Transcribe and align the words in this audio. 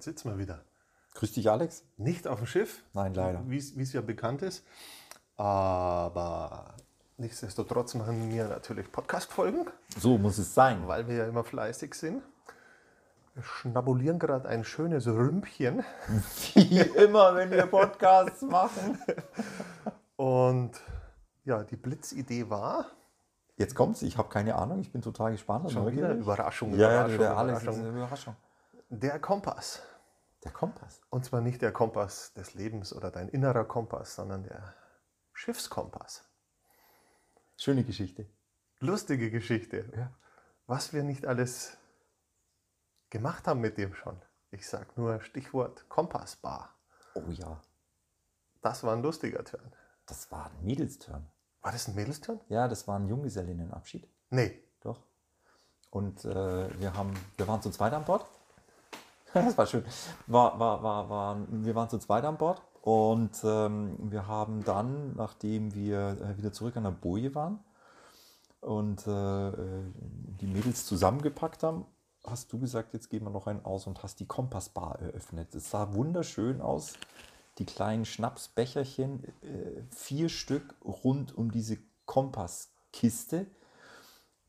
Heute 0.00 0.12
sitzen 0.12 0.30
wir 0.30 0.38
wieder. 0.38 0.64
Grüß 1.12 1.32
dich, 1.32 1.50
Alex. 1.50 1.84
Nicht 1.98 2.26
auf 2.26 2.38
dem 2.38 2.46
Schiff, 2.46 2.82
Nein, 2.94 3.12
leider. 3.12 3.42
wie 3.44 3.58
es 3.58 3.92
ja 3.92 4.00
bekannt 4.00 4.40
ist. 4.40 4.64
Aber 5.36 6.74
nichtsdestotrotz 7.18 7.92
machen 7.96 8.30
wir 8.32 8.48
natürlich 8.48 8.90
Podcast-Folgen, 8.90 9.66
So 9.98 10.16
muss 10.16 10.38
es 10.38 10.54
sein. 10.54 10.88
weil 10.88 11.06
wir 11.06 11.16
ja 11.16 11.26
immer 11.26 11.44
fleißig 11.44 11.92
sind. 11.92 12.22
Wir 13.34 13.42
schnabulieren 13.42 14.18
gerade 14.18 14.48
ein 14.48 14.64
schönes 14.64 15.06
Rümpchen. 15.06 15.84
Wie 16.54 16.78
immer, 16.80 17.34
wenn 17.34 17.50
wir 17.50 17.66
Podcasts 17.66 18.40
machen. 18.40 18.98
Und 20.16 20.80
ja, 21.44 21.62
die 21.62 21.76
Blitzidee 21.76 22.48
war, 22.48 22.86
Jetzt 23.58 23.74
kommt's, 23.74 24.00
ich 24.00 24.16
habe 24.16 24.30
keine 24.30 24.54
Ahnung, 24.54 24.80
ich 24.80 24.90
bin 24.90 25.02
total 25.02 25.32
gespannt. 25.32 25.70
schon 25.70 25.92
wieder 25.92 26.14
Überraschung, 26.14 26.70
Ja, 26.78 26.90
ja, 26.90 26.90
Überraschung, 27.00 27.18
der 27.18 27.36
Alex 27.36 27.58
ist 27.58 27.62
Überraschung. 27.64 27.84
eine 27.90 27.98
Überraschung. 27.98 28.36
der 28.88 29.18
Kompass. 29.18 29.82
Der 30.44 30.52
Kompass. 30.52 31.02
Und 31.10 31.24
zwar 31.24 31.40
nicht 31.40 31.60
der 31.62 31.72
Kompass 31.72 32.32
des 32.32 32.54
Lebens 32.54 32.92
oder 32.94 33.10
dein 33.10 33.28
innerer 33.28 33.64
Kompass, 33.64 34.14
sondern 34.14 34.42
der 34.44 34.74
Schiffskompass. 35.32 36.24
Schöne 37.56 37.84
Geschichte. 37.84 38.26
Lustige 38.78 39.30
Geschichte. 39.30 39.90
Ja. 39.96 40.12
was 40.66 40.92
wir 40.92 41.02
nicht 41.02 41.26
alles 41.26 41.76
gemacht 43.10 43.46
haben 43.46 43.60
mit 43.60 43.76
dem 43.76 43.92
schon. 43.94 44.20
Ich 44.50 44.66
sag 44.68 44.96
nur 44.96 45.20
Stichwort 45.20 45.88
Kompassbar. 45.88 46.74
Oh 47.14 47.28
ja, 47.30 47.60
Das 48.62 48.82
war 48.84 48.94
ein 48.94 49.02
lustiger 49.02 49.44
Turn. 49.44 49.72
das 50.06 50.30
war 50.32 50.46
ein 50.46 50.64
Mädelsturn. 50.64 51.28
War 51.60 51.72
das 51.72 51.88
ein 51.88 51.94
Mädelsturn? 51.94 52.40
Ja, 52.48 52.66
das 52.68 52.88
war 52.88 52.98
ein 52.98 53.08
Junggesellinnenabschied. 53.08 54.08
Nee. 54.30 54.62
Doch. 54.80 55.04
Und 55.90 56.24
äh, 56.24 56.80
wir, 56.80 56.94
haben, 56.94 57.12
wir 57.36 57.46
waren 57.46 57.60
zu 57.60 57.70
zweit 57.70 57.92
an 57.92 58.04
Bord. 58.04 58.24
Das 59.34 59.56
war 59.56 59.66
schön. 59.66 59.84
War, 60.26 60.58
war, 60.58 60.82
war, 60.82 61.08
war, 61.08 61.36
wir 61.48 61.74
waren 61.74 61.88
zu 61.88 61.98
zweit 61.98 62.24
an 62.24 62.36
Bord 62.36 62.62
und 62.82 63.32
ähm, 63.44 63.96
wir 64.10 64.26
haben 64.26 64.64
dann, 64.64 65.14
nachdem 65.14 65.74
wir 65.74 66.16
äh, 66.20 66.36
wieder 66.38 66.52
zurück 66.52 66.76
an 66.76 66.84
der 66.84 66.90
Boje 66.90 67.34
waren 67.34 67.60
und 68.60 69.06
äh, 69.06 69.48
äh, 69.48 69.82
die 70.40 70.46
Mädels 70.46 70.86
zusammengepackt 70.86 71.62
haben, 71.62 71.86
hast 72.24 72.52
du 72.52 72.58
gesagt, 72.58 72.92
jetzt 72.92 73.08
gehen 73.08 73.24
wir 73.24 73.30
noch 73.30 73.46
einen 73.46 73.64
aus 73.64 73.86
und 73.86 74.02
hast 74.02 74.20
die 74.20 74.26
Kompassbar 74.26 74.98
eröffnet. 75.00 75.54
Es 75.54 75.70
sah 75.70 75.94
wunderschön 75.94 76.60
aus. 76.60 76.94
Die 77.58 77.66
kleinen 77.66 78.04
Schnapsbecherchen, 78.04 79.24
äh, 79.42 79.82
vier 79.90 80.28
Stück 80.28 80.74
rund 80.84 81.36
um 81.36 81.50
diese 81.50 81.78
Kompasskiste 82.06 83.46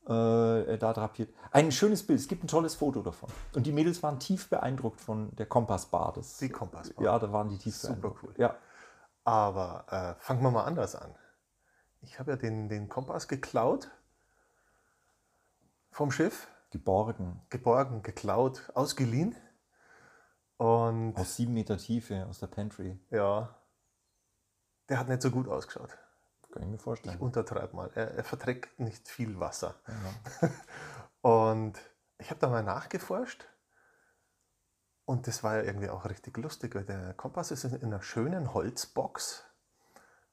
äh, 0.06 0.78
da 0.78 0.92
drapiert. 0.92 1.32
Ein 1.52 1.70
schönes 1.72 2.04
Bild. 2.06 2.18
Es 2.18 2.28
gibt 2.28 2.42
ein 2.44 2.48
tolles 2.48 2.74
Foto 2.74 3.02
davon. 3.02 3.28
Und 3.54 3.66
die 3.66 3.72
Mädels 3.72 4.02
waren 4.02 4.18
tief 4.18 4.48
beeindruckt 4.48 5.00
von 5.00 5.34
der 5.36 5.46
Kompassbar. 5.46 6.12
Das, 6.14 6.38
Die 6.38 6.48
Kompassbar. 6.48 7.04
Ja, 7.04 7.18
da 7.18 7.32
waren 7.32 7.48
die 7.48 7.58
tief 7.58 7.76
Super 7.76 7.94
beeindruckt. 7.94 8.22
cool. 8.24 8.34
Ja. 8.38 8.56
Aber 9.24 9.84
äh, 10.18 10.20
fangen 10.22 10.42
wir 10.42 10.50
mal 10.50 10.64
anders 10.64 10.96
an. 10.96 11.14
Ich 12.00 12.18
habe 12.18 12.32
ja 12.32 12.36
den, 12.36 12.68
den 12.68 12.88
Kompass 12.88 13.28
geklaut 13.28 13.90
vom 15.92 16.10
Schiff, 16.10 16.48
Geborgen. 16.70 17.40
geborgen, 17.50 18.02
geklaut, 18.02 18.70
ausgeliehen. 18.74 19.36
Und 20.56 21.16
Aus 21.16 21.36
sieben 21.36 21.52
Meter 21.54 21.76
Tiefe, 21.76 22.26
aus 22.28 22.38
der 22.40 22.46
Pantry. 22.48 22.98
ja, 23.10 23.54
der 24.88 24.98
hat 24.98 25.08
nicht 25.08 25.22
so 25.22 25.30
gut 25.30 25.48
ausgeschaut. 25.48 25.96
Kann 26.52 26.62
ich 26.62 26.68
mir 26.68 26.78
vorstellen. 26.78 27.16
Ich 27.16 27.20
untertreibe 27.20 27.74
mal. 27.74 27.90
Er, 27.94 28.14
er 28.14 28.24
verträgt 28.24 28.78
nicht 28.78 29.08
viel 29.08 29.40
Wasser. 29.40 29.74
Ja. 30.42 30.48
Und 31.22 31.78
ich 32.18 32.30
habe 32.30 32.40
da 32.40 32.48
mal 32.48 32.62
nachgeforscht. 32.62 33.46
Und 35.04 35.26
das 35.26 35.42
war 35.42 35.56
ja 35.56 35.62
irgendwie 35.62 35.88
auch 35.88 36.04
richtig 36.04 36.36
lustig, 36.36 36.74
weil 36.74 36.84
der 36.84 37.14
Kompass 37.14 37.50
ist 37.50 37.64
in 37.64 37.82
einer 37.82 38.02
schönen 38.02 38.54
Holzbox 38.54 39.44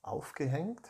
aufgehängt. 0.02 0.88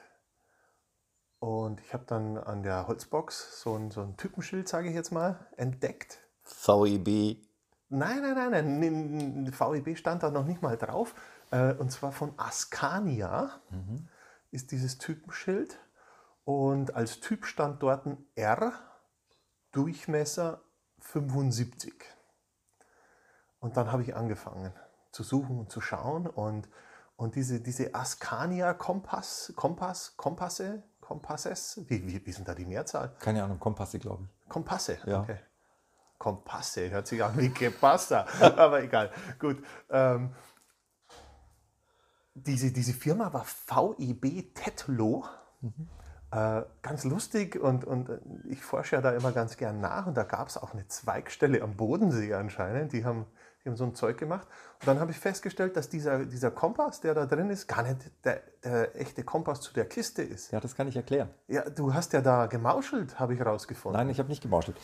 Und 1.40 1.80
ich 1.80 1.94
habe 1.94 2.04
dann 2.06 2.38
an 2.38 2.64
der 2.64 2.88
Holzbox 2.88 3.62
so 3.62 3.76
ein, 3.76 3.92
so 3.92 4.02
ein 4.02 4.18
Typenschild, 4.18 4.68
sage 4.68 4.90
ich 4.90 4.96
jetzt 4.96 5.12
mal, 5.12 5.48
entdeckt. 5.56 6.20
VEB. 6.44 7.38
Nein, 7.90 8.22
nein, 8.22 8.52
nein, 8.52 8.80
nein, 8.80 9.54
VEB 9.54 9.98
stand 9.98 10.24
da 10.24 10.32
noch 10.32 10.46
nicht 10.46 10.62
mal 10.62 10.78
drauf. 10.78 11.16
Äh, 11.52 11.74
Und 11.74 11.92
zwar 11.92 12.12
von 12.12 12.34
Ascania 12.38 13.62
ist 14.52 14.72
dieses 14.72 14.98
Typenschild. 14.98 15.80
Und 16.44 16.96
als 16.96 17.20
Typ 17.20 17.46
stand 17.46 17.84
dort 17.84 18.06
ein 18.06 18.26
R, 18.36 18.74
Durchmesser 19.72 20.62
75. 21.00 21.94
Und 23.60 23.78
dann 23.78 23.92
habe 23.92 24.02
ich 24.04 24.16
angefangen 24.16 24.74
zu 25.12 25.24
suchen 25.24 25.60
und 25.60 25.72
zu 25.72 25.82
schauen. 25.82 26.28
Und, 26.28 26.68
und 27.16 27.36
diese, 27.36 27.62
diese 27.62 27.94
Ascania 27.94 28.74
Kompass, 28.74 29.54
Kompass, 29.56 30.16
Kompasse, 30.18 30.84
Kompasses, 31.02 31.82
wie, 31.88 32.06
wie, 32.08 32.26
wie 32.26 32.32
sind 32.32 32.48
da 32.48 32.54
die 32.56 32.66
Mehrzahl? 32.66 33.16
Keine 33.20 33.44
Ahnung, 33.44 33.60
Kompasse, 33.60 34.00
glaube 34.00 34.24
ich. 34.44 34.50
Kompasse, 34.50 34.98
Ja. 35.06 35.22
okay. 35.22 35.40
Kompasse, 36.18 36.90
hört 36.90 37.08
sich 37.08 37.24
an 37.24 37.38
wie 37.38 37.50
Gepasta, 37.50 38.26
aber 38.42 38.84
egal. 38.84 39.10
Gut. 39.40 39.64
Ähm, 39.90 40.36
diese, 42.46 42.72
diese 42.72 42.94
Firma 42.94 43.34
war 43.34 43.46
VEB 43.46 44.54
Tetlo. 44.54 45.26
Äh, 46.32 46.62
ganz 46.84 47.06
lustig 47.06 47.60
und, 47.60 47.86
und 47.86 48.10
äh, 48.10 48.20
ich 48.50 48.62
forsche 48.62 48.98
ja 48.98 49.02
da 49.02 49.12
immer 49.14 49.32
ganz 49.32 49.58
gern 49.58 49.82
nach 49.82 50.06
und 50.06 50.16
da 50.16 50.22
gab 50.22 50.48
es 50.48 50.58
auch 50.58 50.74
eine 50.74 50.88
Zweigstelle 50.88 51.64
am 51.64 51.76
Bodensee 51.76 52.36
anscheinend, 52.36 52.94
die 52.94 53.04
haben, 53.04 53.26
die 53.64 53.70
haben 53.70 53.76
so 53.76 53.84
ein 53.84 53.96
Zeug 53.96 54.20
gemacht. 54.20 54.48
Und 54.80 54.88
dann 54.88 55.00
habe 55.00 55.10
ich 55.10 55.18
festgestellt, 55.18 55.76
dass 55.76 55.90
dieser, 55.90 56.28
dieser 56.28 56.52
Kompass, 56.52 57.02
der 57.02 57.16
da 57.16 57.26
drin 57.26 57.50
ist, 57.50 57.68
gar 57.68 57.82
nicht 57.82 58.12
der, 58.24 58.44
der 58.64 58.96
echte 58.96 59.24
Kompass 59.24 59.62
zu 59.62 59.74
der 59.74 59.86
Kiste 59.86 60.22
ist. 60.22 60.52
Ja, 60.52 60.60
das 60.60 60.76
kann 60.76 60.88
ich 60.88 60.96
erklären. 60.96 61.30
Ja, 61.48 61.68
du 61.68 61.96
hast 61.96 62.14
ja 62.14 62.22
da 62.22 62.46
gemauschelt, 62.46 63.20
habe 63.20 63.34
ich 63.34 63.44
rausgefunden. 63.44 64.00
Nein, 64.00 64.10
ich 64.10 64.20
habe 64.20 64.30
nicht 64.30 64.44
gemauschelt. 64.44 64.78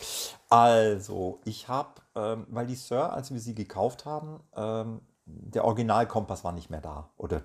Also, 0.50 1.40
ich 1.44 1.68
habe, 1.68 1.90
ähm, 2.16 2.48
weil 2.50 2.66
die 2.66 2.74
Sir, 2.74 3.12
als 3.12 3.32
wir 3.32 3.38
sie 3.38 3.54
gekauft 3.54 4.04
haben, 4.04 4.40
ähm, 4.56 5.00
der 5.26 5.64
Originalkompass 5.64 6.44
war 6.44 6.52
nicht 6.52 6.70
mehr 6.70 6.80
da. 6.80 7.10
Oder 7.16 7.42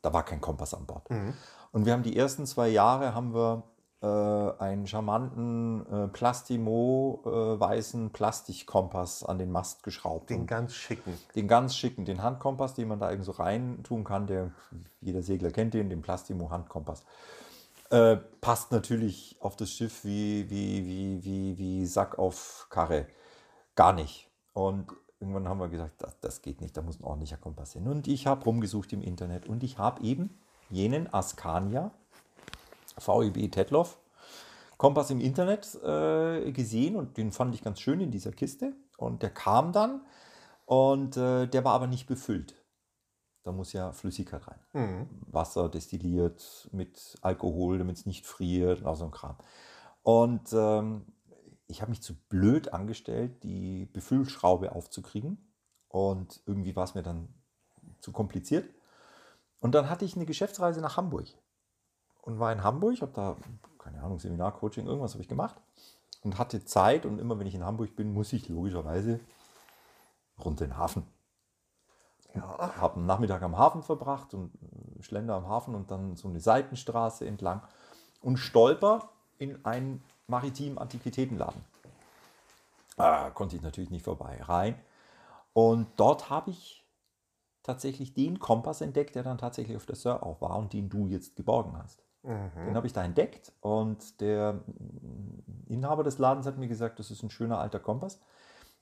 da 0.00 0.12
war 0.12 0.24
kein 0.24 0.40
Kompass 0.40 0.74
an 0.74 0.86
Bord. 0.86 1.08
Und 1.72 1.86
wir 1.86 1.92
haben 1.92 2.02
die 2.02 2.16
ersten 2.16 2.46
zwei 2.46 2.68
Jahre 2.68 3.14
haben 3.14 3.34
wir 3.34 3.62
äh, 4.02 4.62
einen 4.62 4.86
charmanten 4.86 5.86
äh, 5.86 6.08
Plastimo 6.08 7.22
äh, 7.24 7.60
weißen 7.60 8.10
Plastikkompass 8.10 9.22
an 9.22 9.38
den 9.38 9.52
Mast 9.52 9.84
geschraubt. 9.84 10.30
Den 10.30 10.46
ganz 10.46 10.74
schicken. 10.74 11.16
den 11.36 11.46
ganz 11.46 11.76
schicken, 11.76 12.04
den 12.04 12.22
Handkompass, 12.22 12.74
den 12.74 12.88
man 12.88 12.98
da 12.98 13.10
irgend 13.10 13.24
so 13.24 13.32
rein 13.32 13.82
tun 13.84 14.02
kann, 14.02 14.26
der 14.26 14.50
jeder 15.00 15.22
Segler 15.22 15.50
kennt 15.50 15.74
den, 15.74 15.88
den 15.88 16.02
Plastimo 16.02 16.50
Handkompass. 16.50 17.04
Äh, 17.90 18.16
passt 18.40 18.72
natürlich 18.72 19.36
auf 19.40 19.54
das 19.54 19.70
Schiff 19.70 20.04
wie, 20.04 20.50
wie, 20.50 20.84
wie, 20.84 21.24
wie, 21.24 21.58
wie 21.58 21.86
Sack 21.86 22.18
auf 22.18 22.66
Karre. 22.70 23.06
Gar 23.76 23.92
nicht. 23.92 24.28
Und 24.52 24.88
irgendwann 25.22 25.48
haben 25.48 25.60
wir 25.60 25.68
gesagt, 25.68 26.02
das, 26.02 26.18
das 26.20 26.42
geht 26.42 26.60
nicht, 26.60 26.76
da 26.76 26.82
muss 26.82 27.00
ein 27.00 27.04
ordentlicher 27.04 27.36
Kompass 27.36 27.72
hin. 27.72 27.86
Und 27.86 28.08
ich 28.08 28.26
habe 28.26 28.44
rumgesucht 28.44 28.92
im 28.92 29.00
Internet 29.00 29.46
und 29.46 29.62
ich 29.62 29.78
habe 29.78 30.02
eben 30.02 30.38
jenen 30.68 31.12
Ascania 31.14 31.92
VEB 32.98 33.50
Tetloff 33.50 33.98
Kompass 34.82 35.10
im 35.10 35.20
Internet 35.20 35.78
äh, 35.84 36.50
gesehen 36.50 36.96
und 36.96 37.16
den 37.16 37.30
fand 37.30 37.54
ich 37.54 37.62
ganz 37.62 37.78
schön 37.78 38.00
in 38.00 38.10
dieser 38.10 38.32
Kiste. 38.32 38.72
Und 38.96 39.22
der 39.22 39.30
kam 39.30 39.72
dann 39.72 40.00
und 40.66 41.16
äh, 41.16 41.46
der 41.46 41.64
war 41.64 41.74
aber 41.74 41.86
nicht 41.86 42.08
befüllt. 42.08 42.56
Da 43.44 43.52
muss 43.52 43.72
ja 43.72 43.92
Flüssigkeit 43.92 44.42
rein. 44.48 44.58
Mhm. 44.72 45.08
Wasser 45.28 45.68
destilliert 45.68 46.68
mit 46.72 47.16
Alkohol, 47.22 47.78
damit 47.78 47.98
es 47.98 48.06
nicht 48.06 48.26
friert 48.26 48.82
und 48.82 48.96
so 48.96 49.04
ein 49.04 49.12
Kram. 49.12 49.36
Und 50.02 50.52
ähm, 50.52 51.06
ich 51.72 51.80
habe 51.80 51.90
mich 51.90 52.02
zu 52.02 52.14
blöd 52.28 52.72
angestellt, 52.72 53.42
die 53.42 53.86
Befüllschraube 53.86 54.72
aufzukriegen. 54.72 55.38
Und 55.88 56.42
irgendwie 56.46 56.76
war 56.76 56.84
es 56.84 56.94
mir 56.94 57.02
dann 57.02 57.34
zu 58.00 58.12
kompliziert. 58.12 58.68
Und 59.60 59.74
dann 59.74 59.88
hatte 59.88 60.04
ich 60.04 60.14
eine 60.14 60.26
Geschäftsreise 60.26 60.80
nach 60.80 60.96
Hamburg 60.96 61.26
und 62.20 62.38
war 62.38 62.52
in 62.52 62.62
Hamburg, 62.62 63.00
habe 63.00 63.12
da, 63.12 63.36
keine 63.78 64.02
Ahnung, 64.02 64.18
Seminar, 64.18 64.52
Coaching, 64.52 64.86
irgendwas 64.86 65.14
habe 65.14 65.22
ich 65.22 65.28
gemacht 65.28 65.56
und 66.22 66.38
hatte 66.38 66.64
Zeit. 66.64 67.06
Und 67.06 67.18
immer 67.18 67.38
wenn 67.38 67.46
ich 67.46 67.54
in 67.54 67.64
Hamburg 67.64 67.96
bin, 67.96 68.12
muss 68.12 68.32
ich 68.32 68.48
logischerweise 68.48 69.20
runter 70.38 70.64
in 70.64 70.72
den 70.72 70.76
Hafen. 70.76 71.06
Ja. 72.34 72.76
Habe 72.76 72.96
einen 72.96 73.06
Nachmittag 73.06 73.42
am 73.42 73.56
Hafen 73.56 73.82
verbracht 73.82 74.34
und 74.34 74.52
schlender 75.00 75.36
am 75.36 75.48
Hafen 75.48 75.74
und 75.74 75.90
dann 75.90 76.16
so 76.16 76.28
eine 76.28 76.40
Seitenstraße 76.40 77.26
entlang 77.26 77.62
und 78.20 78.36
stolper 78.36 79.10
in 79.38 79.64
einen 79.64 80.02
maritimen 80.26 80.78
Antiquitätenladen. 80.78 81.62
Ah, 82.96 83.30
konnte 83.30 83.56
ich 83.56 83.62
natürlich 83.62 83.90
nicht 83.90 84.04
vorbei. 84.04 84.40
Rein. 84.42 84.74
Und 85.52 85.88
dort 85.96 86.30
habe 86.30 86.50
ich 86.50 86.84
tatsächlich 87.62 88.14
den 88.14 88.38
Kompass 88.38 88.80
entdeckt, 88.80 89.14
der 89.14 89.22
dann 89.22 89.38
tatsächlich 89.38 89.76
auf 89.76 89.86
der 89.86 89.96
Sir 89.96 90.22
auch 90.22 90.40
war 90.40 90.56
und 90.56 90.72
den 90.72 90.88
du 90.88 91.06
jetzt 91.06 91.36
geborgen 91.36 91.76
hast. 91.76 92.04
Den 92.66 92.76
habe 92.76 92.86
ich 92.86 92.92
da 92.92 93.02
entdeckt 93.02 93.52
und 93.60 94.20
der 94.20 94.62
Inhaber 95.66 96.04
des 96.04 96.18
Ladens 96.18 96.46
hat 96.46 96.56
mir 96.56 96.68
gesagt, 96.68 97.00
das 97.00 97.10
ist 97.10 97.22
ein 97.24 97.30
schöner 97.30 97.58
alter 97.58 97.80
Kompass. 97.80 98.20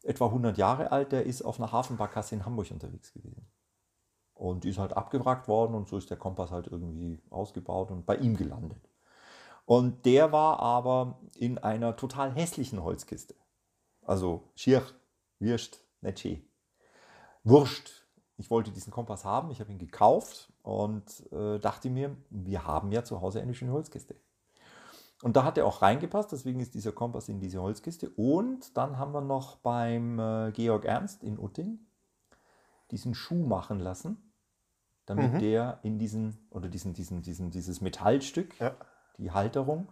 Etwa 0.03 0.27
100 0.27 0.59
Jahre 0.59 0.93
alt, 0.93 1.13
der 1.13 1.25
ist 1.25 1.43
auf 1.43 1.59
einer 1.59 1.73
Hafenbarkasse 1.73 2.35
in 2.35 2.45
Hamburg 2.45 2.71
unterwegs 2.71 3.13
gewesen. 3.15 3.47
Und 4.35 4.65
die 4.65 4.71
ist 4.71 4.79
halt 4.79 4.95
abgewrackt 4.95 5.49
worden 5.49 5.75
und 5.75 5.89
so 5.89 5.97
ist 5.97 6.11
der 6.11 6.19
Kompass 6.19 6.51
halt 6.51 6.67
irgendwie 6.67 7.23
ausgebaut 7.31 7.91
und 7.91 8.05
bei 8.05 8.17
ihm 8.17 8.37
gelandet. 8.37 8.90
Und 9.71 10.05
der 10.05 10.33
war 10.33 10.59
aber 10.59 11.21
in 11.37 11.57
einer 11.59 11.95
total 11.95 12.35
hässlichen 12.35 12.83
Holzkiste. 12.83 13.37
Also 14.05 14.51
schier, 14.57 14.83
Würst, 15.39 15.85
nicht 16.01 16.19
schön. 16.19 16.43
Wurscht. 17.45 17.89
Ich 18.37 18.51
wollte 18.51 18.73
diesen 18.73 18.93
Kompass 18.93 19.25
haben, 19.25 19.53
ich 19.53 19.61
habe 19.61 19.71
ihn 19.71 19.79
gekauft 19.79 20.53
und 20.65 21.05
äh, 21.31 21.61
dachte 21.61 21.89
mir, 21.89 22.17
wir 22.31 22.67
haben 22.67 22.91
ja 22.91 23.05
zu 23.05 23.21
Hause 23.21 23.43
eine 23.43 23.55
schöne 23.55 23.71
Holzkiste. 23.71 24.17
Und 25.23 25.37
da 25.37 25.45
hat 25.45 25.57
er 25.57 25.67
auch 25.67 25.83
reingepasst, 25.83 26.33
deswegen 26.33 26.59
ist 26.59 26.75
dieser 26.75 26.91
Kompass 26.91 27.29
in 27.29 27.39
diese 27.39 27.63
Holzkiste. 27.63 28.11
Und 28.17 28.77
dann 28.77 28.99
haben 28.99 29.13
wir 29.13 29.21
noch 29.21 29.55
beim 29.59 30.19
äh, 30.19 30.51
Georg 30.51 30.85
Ernst 30.85 31.23
in 31.23 31.39
Utting 31.39 31.79
diesen 32.91 33.15
Schuh 33.15 33.47
machen 33.47 33.79
lassen, 33.79 34.33
damit 35.07 35.41
der 35.41 35.79
in 35.85 36.01
diesen, 36.01 36.49
oder 36.51 36.69
diesen, 36.69 36.93
diesen, 36.93 37.23
diesen, 37.23 37.53
dieses 37.53 37.81
Metallstück, 37.81 38.59
Ja. 38.59 38.75
Die 39.21 39.31
Halterung, 39.31 39.89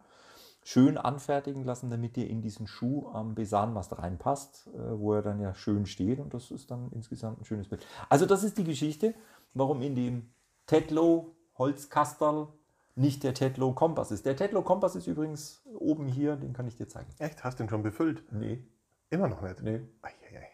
schön 0.65 0.99
anfertigen 0.99 1.65
lassen, 1.65 1.91
damit 1.91 2.17
der 2.17 2.29
in 2.29 2.43
diesen 2.43 2.67
Schuh 2.67 3.09
am 3.13 3.35
Besanmast 3.35 3.97
reinpasst, 3.99 4.67
äh, 4.75 4.99
wo 4.99 5.15
er 5.15 5.23
dann 5.23 5.41
ja 5.41 5.55
schön 5.55 5.87
steht. 5.87 6.19
Und 6.21 6.35
das 6.35 6.51
ist 6.51 6.71
dann 6.71 6.91
insgesamt 6.93 7.41
ein 7.41 7.45
schönes 7.45 7.69
Bild. 7.69 7.87
Also 8.09 8.27
das 8.27 8.45
ist 8.45 8.59
die 8.59 8.65
Geschichte, 8.65 9.15
warum 9.55 9.81
in 9.83 9.95
dem 9.95 10.31
Tetlow 10.67 11.35
Holzkastel 11.57 12.49
nicht 12.95 13.23
der 13.23 13.33
Tetlow 13.33 13.73
Kompass 13.73 14.11
ist. 14.11 14.27
Der 14.27 14.37
Tetlow 14.37 14.63
Kompass 14.63 14.97
ist 14.97 15.07
übrigens 15.07 15.63
oben 15.79 16.07
hier, 16.07 16.37
den 16.37 16.53
kann 16.53 16.67
ich 16.67 16.77
dir 16.77 16.89
zeigen. 16.89 17.09
Echt? 17.19 17.45
Hast 17.45 17.59
du 17.59 17.65
den 17.65 17.71
schon 17.71 17.83
befüllt? 17.83 18.25
Nee, 18.33 18.65
Immer 19.11 19.29
noch 19.29 19.41
nicht? 19.41 19.63
nee. 19.63 19.81
Eieiei. 20.03 20.49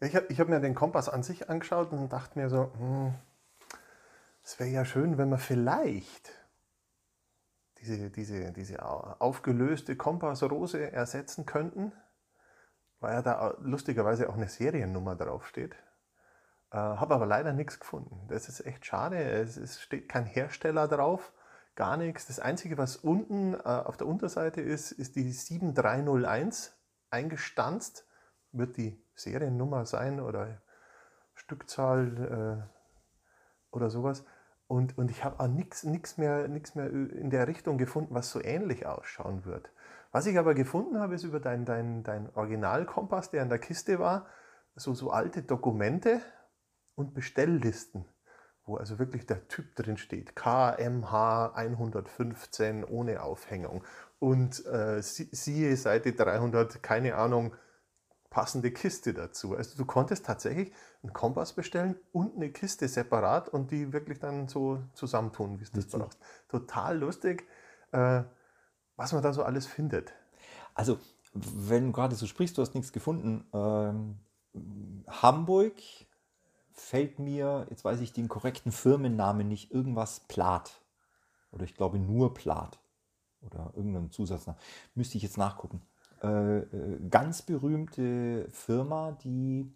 Ja, 0.00 0.06
Ich 0.06 0.14
habe 0.16 0.34
hab 0.34 0.48
mir 0.48 0.60
den 0.60 0.74
Kompass 0.74 1.08
an 1.08 1.22
sich 1.22 1.50
angeschaut 1.50 1.92
und 1.92 2.10
dachte 2.12 2.38
mir 2.38 2.48
so, 2.48 2.70
hm, 2.78 3.14
es 4.42 4.58
wäre 4.60 4.70
ja 4.70 4.84
schön, 4.84 5.18
wenn 5.18 5.28
wir 5.28 5.38
vielleicht 5.38 6.30
diese, 7.86 8.10
diese, 8.10 8.52
diese 8.52 8.84
au- 8.84 9.16
aufgelöste 9.18 9.96
Kompassrose 9.96 10.92
ersetzen 10.92 11.46
könnten, 11.46 11.92
weil 13.00 13.14
ja 13.14 13.22
da 13.22 13.56
lustigerweise 13.60 14.28
auch 14.28 14.34
eine 14.34 14.48
Seriennummer 14.48 15.16
draufsteht. 15.16 15.74
Äh, 16.70 16.76
habe 16.76 17.14
aber 17.14 17.26
leider 17.26 17.52
nichts 17.52 17.78
gefunden. 17.78 18.26
Das 18.28 18.48
ist 18.48 18.64
echt 18.66 18.84
schade. 18.86 19.18
Es, 19.18 19.56
es 19.56 19.80
steht 19.80 20.08
kein 20.08 20.26
Hersteller 20.26 20.88
drauf, 20.88 21.32
gar 21.74 21.96
nichts. 21.96 22.26
Das 22.26 22.40
Einzige, 22.40 22.76
was 22.78 22.96
unten 22.96 23.54
äh, 23.54 23.58
auf 23.58 23.96
der 23.96 24.06
Unterseite 24.06 24.60
ist, 24.60 24.92
ist 24.92 25.16
die 25.16 25.30
7301 25.30 26.76
eingestanzt. 27.10 28.06
Wird 28.52 28.76
die 28.76 29.02
Seriennummer 29.14 29.86
sein 29.86 30.20
oder 30.20 30.60
Stückzahl 31.34 32.66
äh, 32.70 33.74
oder 33.74 33.90
sowas. 33.90 34.24
Und, 34.68 34.98
und 34.98 35.10
ich 35.10 35.22
habe 35.24 35.38
auch 35.40 35.48
nichts 35.48 35.84
mehr, 36.16 36.48
mehr 36.48 36.90
in 36.90 37.30
der 37.30 37.46
Richtung 37.46 37.78
gefunden, 37.78 38.14
was 38.14 38.30
so 38.30 38.42
ähnlich 38.42 38.86
ausschauen 38.86 39.44
wird. 39.44 39.70
Was 40.10 40.26
ich 40.26 40.38
aber 40.38 40.54
gefunden 40.54 40.98
habe, 40.98 41.14
ist 41.14 41.24
über 41.24 41.40
dein, 41.40 41.64
dein, 41.64 42.02
dein 42.02 42.34
Originalkompass, 42.34 43.30
der 43.30 43.42
in 43.42 43.48
der 43.48 43.58
Kiste 43.58 43.98
war, 43.98 44.26
so, 44.74 44.94
so 44.94 45.10
alte 45.10 45.42
Dokumente 45.42 46.20
und 46.96 47.14
Bestelllisten, 47.14 48.04
wo 48.64 48.76
also 48.76 48.98
wirklich 48.98 49.26
der 49.26 49.46
Typ 49.48 49.76
drin 49.76 49.96
steht. 49.98 50.34
KMH 50.34 51.52
115 51.54 52.84
ohne 52.84 53.22
Aufhängung. 53.22 53.84
Und 54.18 54.64
äh, 54.66 55.00
sie- 55.02 55.28
siehe 55.32 55.76
Seite 55.76 56.12
300, 56.12 56.82
keine 56.82 57.16
Ahnung, 57.16 57.54
passende 58.30 58.70
Kiste 58.70 59.14
dazu. 59.14 59.56
Also 59.56 59.76
du 59.76 59.84
konntest 59.84 60.26
tatsächlich 60.26 60.72
einen 61.02 61.12
Kompass 61.12 61.52
bestellen 61.52 61.96
und 62.12 62.36
eine 62.36 62.50
Kiste 62.50 62.88
separat 62.88 63.48
und 63.48 63.70
die 63.70 63.92
wirklich 63.92 64.18
dann 64.18 64.48
so 64.48 64.82
zusammentun, 64.92 65.60
wie 65.60 65.64
du 65.64 65.70
das 65.70 65.86
Witzig. 65.86 66.00
brauchst. 66.00 66.18
Total 66.48 66.98
lustig, 66.98 67.46
äh, 67.92 68.22
was 68.96 69.12
man 69.12 69.22
da 69.22 69.32
so 69.32 69.42
alles 69.42 69.66
findet. 69.66 70.12
Also, 70.74 70.98
wenn 71.32 71.86
du 71.86 71.92
gerade 71.92 72.14
so 72.14 72.26
sprichst, 72.26 72.56
du 72.56 72.62
hast 72.62 72.74
nichts 72.74 72.92
gefunden. 72.92 73.46
Ähm, 73.52 74.18
Hamburg 75.06 75.74
fällt 76.72 77.18
mir, 77.18 77.66
jetzt 77.70 77.84
weiß 77.84 78.00
ich 78.00 78.12
den 78.12 78.28
korrekten 78.28 78.72
Firmennamen 78.72 79.48
nicht, 79.48 79.70
irgendwas 79.70 80.20
Plat. 80.20 80.80
Oder 81.52 81.64
ich 81.64 81.74
glaube 81.74 81.98
nur 81.98 82.34
Plat. 82.34 82.78
Oder 83.42 83.72
irgendeinen 83.74 84.10
Zusatznamen. 84.10 84.60
Müsste 84.94 85.16
ich 85.16 85.22
jetzt 85.22 85.38
nachgucken. 85.38 85.82
Äh, 86.26 86.58
äh, 86.58 86.64
ganz 87.10 87.42
berühmte 87.42 88.48
Firma, 88.50 89.16
die 89.22 89.72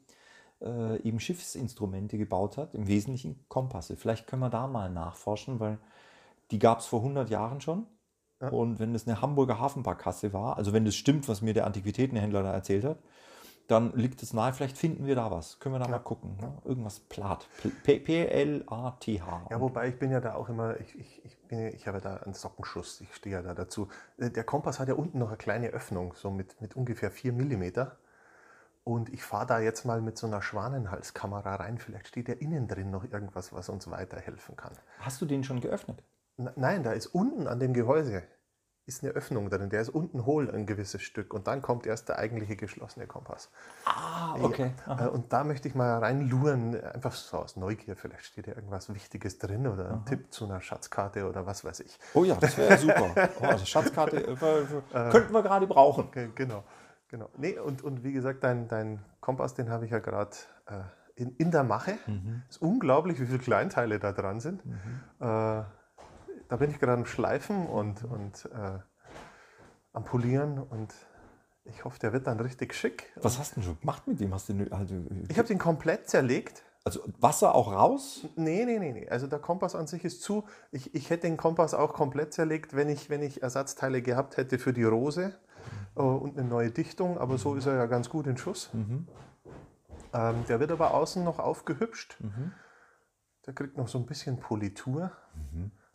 äh, 0.60 1.00
eben 1.02 1.20
Schiffsinstrumente 1.20 2.18
gebaut 2.18 2.56
hat, 2.56 2.74
im 2.74 2.86
Wesentlichen 2.88 3.44
Kompasse. 3.48 3.96
Vielleicht 3.96 4.26
können 4.26 4.42
wir 4.42 4.50
da 4.50 4.66
mal 4.66 4.90
nachforschen, 4.90 5.60
weil 5.60 5.78
die 6.50 6.58
gab 6.58 6.80
es 6.80 6.86
vor 6.86 7.00
100 7.00 7.30
Jahren 7.30 7.60
schon. 7.60 7.86
Und 8.50 8.78
wenn 8.78 8.94
das 8.94 9.06
eine 9.06 9.20
Hamburger 9.20 9.60
Hafenbarkasse 9.60 10.32
war, 10.32 10.56
also 10.56 10.72
wenn 10.72 10.86
das 10.86 10.94
stimmt, 10.94 11.28
was 11.28 11.42
mir 11.42 11.52
der 11.52 11.66
Antiquitätenhändler 11.66 12.42
da 12.42 12.54
erzählt 12.54 12.84
hat, 12.84 12.98
dann 13.70 13.92
liegt 13.94 14.22
es 14.22 14.32
nahe, 14.32 14.52
vielleicht 14.52 14.76
finden 14.76 15.06
wir 15.06 15.14
da 15.14 15.30
was. 15.30 15.58
Können 15.60 15.74
wir 15.74 15.78
da 15.78 15.88
mal 15.88 15.98
gucken. 16.00 16.36
Ne? 16.40 16.58
Irgendwas 16.64 17.00
Plat. 17.00 17.46
P- 17.84 17.98
P-L-A-T-H. 18.00 19.46
Ja, 19.50 19.60
wobei 19.60 19.88
ich 19.88 19.98
bin 19.98 20.10
ja 20.10 20.20
da 20.20 20.34
auch 20.34 20.48
immer, 20.48 20.78
ich, 20.80 20.98
ich, 20.98 21.24
ich, 21.24 21.38
bin, 21.48 21.60
ja- 21.60 21.68
ich 21.68 21.86
habe 21.86 21.98
ja 21.98 22.02
da 22.02 22.16
einen 22.18 22.34
Sockenschuss, 22.34 23.00
ich 23.00 23.14
stehe 23.14 23.36
ja 23.36 23.42
da 23.42 23.54
dazu. 23.54 23.88
Äh, 24.18 24.30
Der 24.30 24.44
Kompass 24.44 24.80
hat 24.80 24.88
ja 24.88 24.94
unten 24.94 25.18
noch 25.18 25.28
eine 25.28 25.36
kleine 25.36 25.68
Öffnung, 25.68 26.14
so 26.14 26.30
mit, 26.30 26.60
mit 26.60 26.76
ungefähr 26.76 27.10
4 27.10 27.32
mm. 27.32 27.72
Und 28.82 29.10
ich 29.12 29.22
fahre 29.22 29.46
da 29.46 29.60
jetzt 29.60 29.84
mal 29.84 30.00
mit 30.00 30.16
so 30.18 30.26
einer 30.26 30.42
Schwanenhalskamera 30.42 31.56
rein. 31.56 31.78
Vielleicht 31.78 32.08
steht 32.08 32.28
ja 32.28 32.34
innen 32.34 32.66
drin 32.66 32.90
noch 32.90 33.04
irgendwas, 33.04 33.52
was 33.52 33.68
uns 33.68 33.90
weiterhelfen 33.90 34.56
kann. 34.56 34.72
Hast 35.00 35.20
du 35.20 35.26
den 35.26 35.44
schon 35.44 35.60
geöffnet? 35.60 36.02
N- 36.38 36.50
Nein, 36.56 36.82
da 36.82 36.92
ist 36.92 37.06
unten 37.08 37.46
an 37.46 37.60
dem 37.60 37.74
Gehäuse 37.74 38.22
ist 38.90 39.04
eine 39.04 39.12
Öffnung 39.12 39.48
drin. 39.48 39.70
Der 39.70 39.80
ist 39.80 39.88
unten 39.88 40.26
hohl 40.26 40.50
ein 40.50 40.66
gewisses 40.66 41.02
Stück. 41.02 41.32
Und 41.32 41.46
dann 41.46 41.62
kommt 41.62 41.86
erst 41.86 42.08
der 42.08 42.18
eigentliche 42.18 42.56
geschlossene 42.56 43.06
Kompass. 43.06 43.50
Ah, 43.84 44.34
okay. 44.42 44.72
Äh, 44.86 45.06
Und 45.06 45.32
da 45.32 45.44
möchte 45.44 45.68
ich 45.68 45.74
mal 45.76 45.98
reinluren, 45.98 46.78
einfach 46.82 47.12
so 47.12 47.38
aus 47.38 47.56
Neugier. 47.56 47.96
Vielleicht 47.96 48.24
steht 48.24 48.48
ja 48.48 48.54
irgendwas 48.54 48.92
Wichtiges 48.92 49.38
drin 49.38 49.66
oder 49.66 49.90
ein 49.92 50.04
Tipp 50.04 50.32
zu 50.32 50.44
einer 50.44 50.60
Schatzkarte 50.60 51.28
oder 51.28 51.46
was 51.46 51.64
weiß 51.64 51.80
ich. 51.80 51.98
Oh 52.14 52.24
ja, 52.24 52.34
das 52.34 52.58
wäre 52.58 52.76
super. 52.76 53.14
Oh, 53.40 53.44
also 53.44 53.64
Schatzkarte 53.64 54.26
äh, 54.26 54.32
äh, 54.32 55.10
könnten 55.10 55.32
wir 55.32 55.42
gerade 55.42 55.66
brauchen. 55.66 56.08
Genau. 56.34 56.64
genau. 57.08 57.28
Nee, 57.36 57.58
und, 57.58 57.82
und 57.82 58.02
wie 58.02 58.12
gesagt, 58.12 58.42
dein, 58.42 58.66
dein 58.68 59.00
Kompass, 59.20 59.54
den 59.54 59.70
habe 59.70 59.84
ich 59.84 59.92
ja 59.92 60.00
gerade 60.00 60.36
äh, 60.66 60.80
in, 61.14 61.36
in 61.36 61.50
der 61.50 61.62
Mache. 61.64 61.92
Es 62.48 62.56
ist 62.56 62.62
unglaublich, 62.62 63.20
wie 63.20 63.26
viele 63.26 63.38
Kleinteile 63.38 63.98
da 63.98 64.12
dran 64.12 64.40
sind. 64.40 64.62
Äh, 65.20 65.62
da 66.50 66.56
bin 66.56 66.70
ich 66.70 66.80
gerade 66.80 66.94
am 66.94 67.06
Schleifen 67.06 67.66
und, 67.68 68.04
und 68.04 68.46
äh, 68.52 68.78
am 69.92 70.04
Polieren 70.04 70.58
und 70.58 70.92
ich 71.64 71.84
hoffe, 71.84 71.98
der 72.00 72.12
wird 72.12 72.26
dann 72.26 72.40
richtig 72.40 72.74
schick. 72.74 73.12
Was 73.16 73.38
hast 73.38 73.52
du 73.52 73.54
denn 73.56 73.64
schon 73.64 73.80
gemacht 73.80 74.06
mit 74.08 74.18
dem? 74.18 74.34
Hast 74.34 74.48
du, 74.48 74.66
also, 74.72 74.94
Ich 75.28 75.38
habe 75.38 75.46
den 75.46 75.58
komplett 75.58 76.08
zerlegt. 76.10 76.64
also 76.84 77.00
Wasser 77.20 77.54
auch 77.54 77.72
raus? 77.72 78.26
Nee, 78.34 78.64
nee, 78.64 78.80
nee, 78.80 78.92
nee. 78.92 79.08
Also 79.08 79.28
der 79.28 79.38
Kompass 79.38 79.76
an 79.76 79.86
sich 79.86 80.04
ist 80.04 80.22
zu. 80.22 80.44
Ich, 80.72 80.92
ich 80.92 81.08
hätte 81.10 81.28
den 81.28 81.36
Kompass 81.36 81.72
auch 81.72 81.92
komplett 81.92 82.32
zerlegt, 82.34 82.74
wenn 82.74 82.88
ich, 82.88 83.10
wenn 83.10 83.22
ich 83.22 83.42
Ersatzteile 83.42 84.02
gehabt 84.02 84.36
hätte 84.36 84.58
für 84.58 84.72
die 84.72 84.82
Rose 84.82 85.38
äh, 85.94 86.00
und 86.00 86.36
eine 86.36 86.48
neue 86.48 86.72
Dichtung. 86.72 87.16
Aber 87.18 87.38
so 87.38 87.54
ist 87.54 87.66
er 87.66 87.76
ja 87.76 87.86
ganz 87.86 88.10
gut 88.10 88.26
in 88.26 88.36
Schuss. 88.36 88.70
Ähm, 90.12 90.44
der 90.48 90.58
wird 90.58 90.72
aber 90.72 90.94
außen 90.94 91.22
noch 91.22 91.38
aufgehübscht. 91.38 92.16
Der 93.46 93.54
kriegt 93.54 93.76
noch 93.76 93.86
so 93.86 93.98
ein 93.98 94.06
bisschen 94.06 94.40
Politur, 94.40 95.12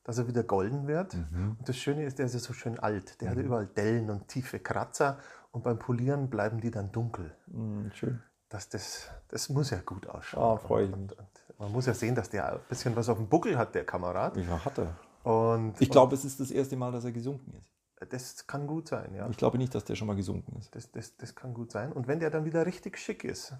dass 0.05 0.17
er 0.17 0.27
wieder 0.27 0.43
golden 0.43 0.87
wird. 0.87 1.13
Und 1.15 1.57
das 1.65 1.75
Schöne 1.77 2.05
ist, 2.05 2.17
der 2.19 2.27
ist 2.27 2.33
ja 2.33 2.39
so 2.39 2.53
schön 2.53 2.79
alt. 2.79 3.19
Der 3.21 3.31
hat 3.31 3.37
überall 3.37 3.67
Dellen 3.67 4.09
und 4.09 4.27
tiefe 4.29 4.59
Kratzer. 4.59 5.17
Und 5.51 5.63
beim 5.63 5.77
Polieren 5.79 6.29
bleiben 6.29 6.61
die 6.61 6.71
dann 6.71 6.91
dunkel. 6.93 7.35
Hm, 7.51 7.91
schön. 7.93 8.21
Das, 8.49 8.69
das, 8.69 9.09
das 9.27 9.49
muss 9.49 9.71
ja 9.71 9.79
gut 9.85 10.07
ausschauen. 10.07 10.57
Ah, 10.57 10.57
freu 10.57 10.83
ich 10.85 10.93
Und- 10.93 11.09
mich. 11.09 11.19
und 11.19 11.59
man 11.59 11.71
muss 11.71 11.85
ja 11.87 11.93
sehen, 11.93 12.15
dass 12.15 12.29
der 12.29 12.53
ein 12.53 12.59
bisschen 12.69 12.95
was 12.95 13.09
auf 13.09 13.17
dem 13.17 13.27
Buckel 13.27 13.57
hat, 13.57 13.73
der 13.75 13.85
Kamerad. 13.85 14.37
Ja, 14.37 14.63
hat 14.63 14.77
er. 14.77 14.95
Und 15.29 15.79
Ich 15.81 15.89
glaube, 15.89 16.13
es 16.15 16.23
ist 16.23 16.39
das 16.39 16.51
erste 16.51 16.75
Mal, 16.77 16.91
dass 16.91 17.03
er 17.05 17.11
gesunken 17.11 17.53
ist. 17.57 17.71
und 17.99 18.13
das 18.13 18.45
kann 18.45 18.67
gut 18.67 18.87
sein, 18.89 19.13
ja. 19.15 19.27
Ich 19.29 19.37
glaube 19.37 19.57
nicht, 19.57 19.73
dass 19.73 19.83
der 19.85 19.95
schon 19.95 20.07
mal 20.07 20.15
gesunken 20.15 20.55
ist. 20.59 20.75
Das, 20.75 20.91
das, 20.91 21.17
das 21.17 21.33
kann 21.33 21.53
gut 21.53 21.71
sein. 21.71 21.91
Und 21.91 22.07
wenn 22.07 22.19
der 22.19 22.29
dann 22.29 22.45
wieder 22.45 22.65
richtig 22.65 22.97
schick 22.99 23.23
ist, 23.23 23.53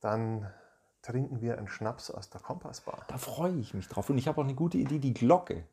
dann 0.00 0.50
trinken 1.06 1.40
wir 1.40 1.56
einen 1.56 1.68
Schnaps 1.68 2.10
aus 2.10 2.30
der 2.30 2.40
Kompassbar. 2.40 3.04
Da 3.08 3.16
freue 3.16 3.54
ich 3.56 3.74
mich 3.74 3.88
drauf. 3.88 4.10
Und 4.10 4.18
ich 4.18 4.26
habe 4.26 4.40
auch 4.40 4.44
eine 4.44 4.54
gute 4.54 4.76
Idee, 4.76 4.98
die 4.98 5.14
Glocke, 5.14 5.64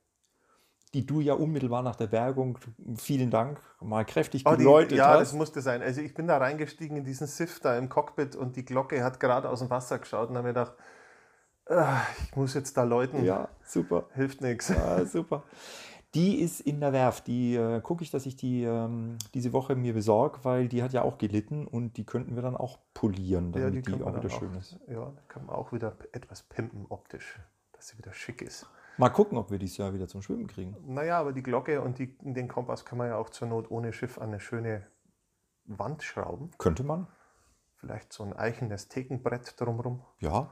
die 0.94 1.06
du 1.08 1.22
ja 1.22 1.34
unmittelbar 1.34 1.82
nach 1.82 1.96
der 1.96 2.06
Bergung, 2.08 2.60
vielen 2.96 3.32
Dank, 3.32 3.60
mal 3.82 4.06
kräftig 4.06 4.44
Oh, 4.46 4.52
die, 4.52 4.58
geläutet 4.58 4.98
ja, 4.98 5.14
das 5.14 5.30
hast. 5.30 5.34
musste 5.34 5.62
sein. 5.62 5.82
Also 5.82 6.02
ich 6.02 6.14
bin 6.14 6.28
da 6.28 6.38
reingestiegen 6.38 6.98
in 6.98 7.04
diesen 7.04 7.26
Siff 7.26 7.60
da 7.60 7.76
im 7.78 7.90
Cockpit 7.90 8.36
und 8.36 8.56
die 8.56 8.64
Glocke 8.64 9.04
hat 9.04 9.20
gerade 9.20 9.50
aus 9.50 9.60
dem 9.60 9.72
Wasser 9.72 9.98
geschaut 9.98 10.30
und 10.30 10.38
habe 10.38 10.48
mir 10.50 10.54
gedacht, 10.54 10.74
ah, 11.68 12.02
ich 12.24 12.36
muss 12.36 12.54
jetzt 12.54 12.78
da 12.78 12.84
läuten. 12.84 13.26
Ja, 13.26 13.50
super. 13.66 14.06
Hilft 14.14 14.42
nichts. 14.42 14.70
Ja, 14.70 15.04
super. 15.06 15.44
Die 16.16 16.42
ist 16.42 16.62
in 16.62 16.80
der 16.80 16.94
Werft. 16.94 17.28
Die 17.28 17.56
äh, 17.56 17.82
gucke 17.82 18.04
ich, 18.04 18.12
dass 18.12 18.26
ich 18.26 18.36
die 18.36 18.64
ähm, 18.64 19.18
diese 19.34 19.54
Woche 19.54 19.76
mir 19.76 19.94
besorge, 19.94 20.40
weil 20.44 20.68
die 20.68 20.84
hat 20.84 20.94
ja 20.94 21.02
auch 21.02 21.18
gelitten 21.18 21.68
und 21.68 21.98
die 21.98 22.06
könnten 22.06 22.36
wir 22.36 22.44
dann 22.44 22.56
auch 22.56 22.78
polieren, 22.94 23.52
damit 23.52 23.88
die, 23.88 23.92
kann 23.92 24.04
auch 24.04 24.10
wieder 24.10 24.22
dann 24.22 24.30
schön 24.30 24.54
ist. 24.56 24.80
Ja, 24.88 25.06
da 25.06 25.22
kann 25.28 25.46
man 25.46 25.56
auch 25.56 25.72
wieder 25.72 25.96
etwas 26.12 26.44
pimpen 26.44 26.86
optisch, 26.90 27.40
dass 27.72 27.88
sie 27.88 27.98
wieder 27.98 28.14
schick 28.14 28.42
ist. 28.42 28.68
Mal 28.98 29.10
gucken, 29.10 29.40
ob 29.40 29.50
wir 29.50 29.58
dieses 29.58 29.78
Jahr 29.78 29.94
wieder 29.94 30.08
zum 30.08 30.22
Schwimmen 30.22 30.46
kriegen. 30.46 30.76
Naja, 30.86 31.20
aber 31.20 31.34
die 31.34 31.42
Glocke 31.42 31.82
und 31.82 31.98
die, 31.98 32.16
den 32.22 32.48
Kompass 32.48 32.86
kann 32.86 33.00
man 33.00 33.08
ja 33.08 33.18
auch 33.18 33.30
zur 33.30 33.48
Not 33.48 33.72
ohne 33.72 33.92
Schiff 33.92 34.20
an 34.20 34.28
eine 34.28 34.40
schöne 34.40 34.86
Wand 35.66 36.04
schrauben. 36.04 36.52
Könnte 36.60 36.84
man? 36.84 37.08
Vielleicht 37.78 38.14
so 38.14 38.24
ein 38.24 38.34
eichenes 38.34 38.88
Thekenbrett 38.88 39.60
drumrum. 39.60 40.04
Ja, 40.20 40.52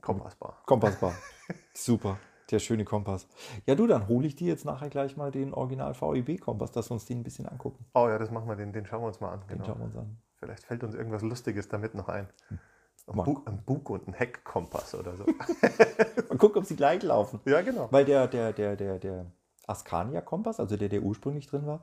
Kompassbar. 0.00 0.62
Kompassbar. 0.66 1.14
Super. 1.74 2.18
Der 2.50 2.58
schöne 2.60 2.84
Kompass. 2.84 3.26
Ja, 3.66 3.74
du, 3.74 3.86
dann 3.86 4.08
hole 4.08 4.26
ich 4.26 4.34
dir 4.36 4.48
jetzt 4.48 4.64
nachher 4.64 4.88
gleich 4.88 5.16
mal 5.16 5.30
den 5.30 5.52
Original 5.52 5.92
VEB-Kompass, 5.94 6.72
dass 6.72 6.88
wir 6.90 6.94
uns 6.94 7.04
den 7.04 7.20
ein 7.20 7.22
bisschen 7.22 7.46
angucken. 7.46 7.84
Oh 7.94 8.08
ja, 8.08 8.18
das 8.18 8.30
machen 8.30 8.48
wir, 8.48 8.56
den, 8.56 8.72
den 8.72 8.86
schauen 8.86 9.02
wir 9.02 9.08
uns 9.08 9.20
mal 9.20 9.32
an. 9.32 9.40
Den 9.40 9.58
Genau. 9.58 9.64
schauen 9.66 9.78
wir 9.78 9.84
uns 9.84 9.96
an. 9.96 10.16
Vielleicht 10.36 10.64
fällt 10.64 10.82
uns 10.84 10.94
irgendwas 10.94 11.22
Lustiges 11.22 11.68
damit 11.68 11.94
noch 11.94 12.08
ein. 12.08 12.28
Ein, 12.50 13.16
Mal 13.16 13.24
Bu 13.24 13.40
ein 13.44 13.62
Bug 13.64 13.90
und 13.90 14.06
ein 14.08 14.12
Heckkompass 14.14 14.94
oder 14.94 15.16
so. 15.16 15.24
Mal 16.28 16.38
gucken, 16.38 16.58
ob 16.58 16.64
sie 16.64 16.76
gleich 16.76 17.02
laufen. 17.02 17.40
ja, 17.44 17.60
genau. 17.62 17.88
Weil 17.90 18.04
der, 18.04 18.28
der, 18.28 18.52
der, 18.52 18.76
der, 18.76 18.98
der 18.98 19.26
Ascania-Kompass, 19.66 20.60
also 20.60 20.76
der, 20.76 20.88
der 20.88 21.02
ursprünglich 21.02 21.46
drin 21.46 21.66
war, 21.66 21.82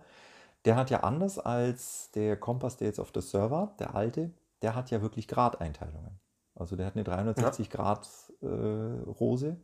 der 0.65 0.75
hat 0.75 0.89
ja 0.89 1.01
anders 1.01 1.37
als 1.37 2.09
der 2.11 2.37
Kompass, 2.37 2.77
der 2.77 2.87
jetzt 2.87 2.99
auf 2.99 3.11
der 3.11 3.21
Server, 3.21 3.75
der 3.79 3.93
alte, 3.95 4.31
der 4.61 4.75
hat 4.75 4.89
ja 4.89 5.01
wirklich 5.01 5.27
Gradeinteilungen. 5.27 6.19
Also 6.55 6.75
der 6.75 6.87
hat 6.87 6.95
eine 6.95 7.03
360 7.03 7.69
Grad 7.69 8.07
äh, 8.41 8.45
Rose 8.47 9.57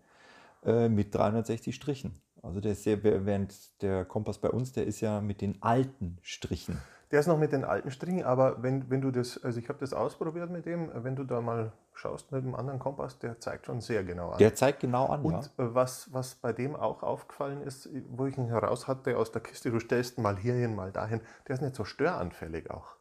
äh, 0.63 0.89
mit 0.89 1.13
360 1.13 1.75
Strichen. 1.75 2.21
Also 2.43 2.59
der 2.59 2.71
ist 2.71 2.83
sehr, 2.83 3.03
während 3.03 3.81
der 3.81 4.05
Kompass 4.05 4.39
bei 4.39 4.49
uns, 4.49 4.73
der 4.73 4.87
ist 4.87 5.01
ja 5.01 5.21
mit 5.21 5.41
den 5.41 5.61
alten 5.61 6.17
Strichen. 6.21 6.79
Der 7.11 7.19
ist 7.19 7.27
noch 7.27 7.37
mit 7.37 7.51
den 7.51 7.65
alten 7.65 7.91
Strichen, 7.91 8.23
aber 8.23 8.63
wenn, 8.63 8.89
wenn 8.89 9.01
du 9.01 9.11
das, 9.11 9.43
also 9.43 9.59
ich 9.59 9.67
habe 9.67 9.79
das 9.79 9.93
ausprobiert 9.93 10.49
mit 10.49 10.65
dem, 10.65 10.89
wenn 11.03 11.15
du 11.15 11.23
da 11.25 11.41
mal 11.41 11.73
schaust 11.93 12.31
mit 12.31 12.43
dem 12.43 12.55
anderen 12.55 12.79
Kompass, 12.79 13.19
der 13.19 13.39
zeigt 13.39 13.65
schon 13.65 13.81
sehr 13.81 14.03
genau 14.03 14.29
an. 14.29 14.37
Der 14.37 14.55
zeigt 14.55 14.79
genau 14.79 15.07
an, 15.07 15.21
Und 15.21 15.33
ja. 15.33 15.49
was, 15.57 16.11
was 16.13 16.35
bei 16.35 16.53
dem 16.53 16.75
auch 16.75 17.03
aufgefallen 17.03 17.61
ist, 17.61 17.89
wo 18.09 18.25
ich 18.27 18.37
ihn 18.37 18.47
heraus 18.47 18.87
hatte 18.87 19.17
aus 19.17 19.31
der 19.31 19.41
Kiste, 19.41 19.71
du 19.71 19.79
stellst 19.79 20.17
mal 20.19 20.37
hierhin, 20.37 20.73
mal 20.73 20.91
dahin, 20.91 21.19
der 21.47 21.55
ist 21.55 21.61
nicht 21.61 21.75
so 21.75 21.83
störanfällig 21.83 22.71
auch, 22.71 22.95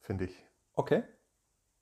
finde 0.00 0.24
ich. 0.24 0.46
Okay. 0.74 1.02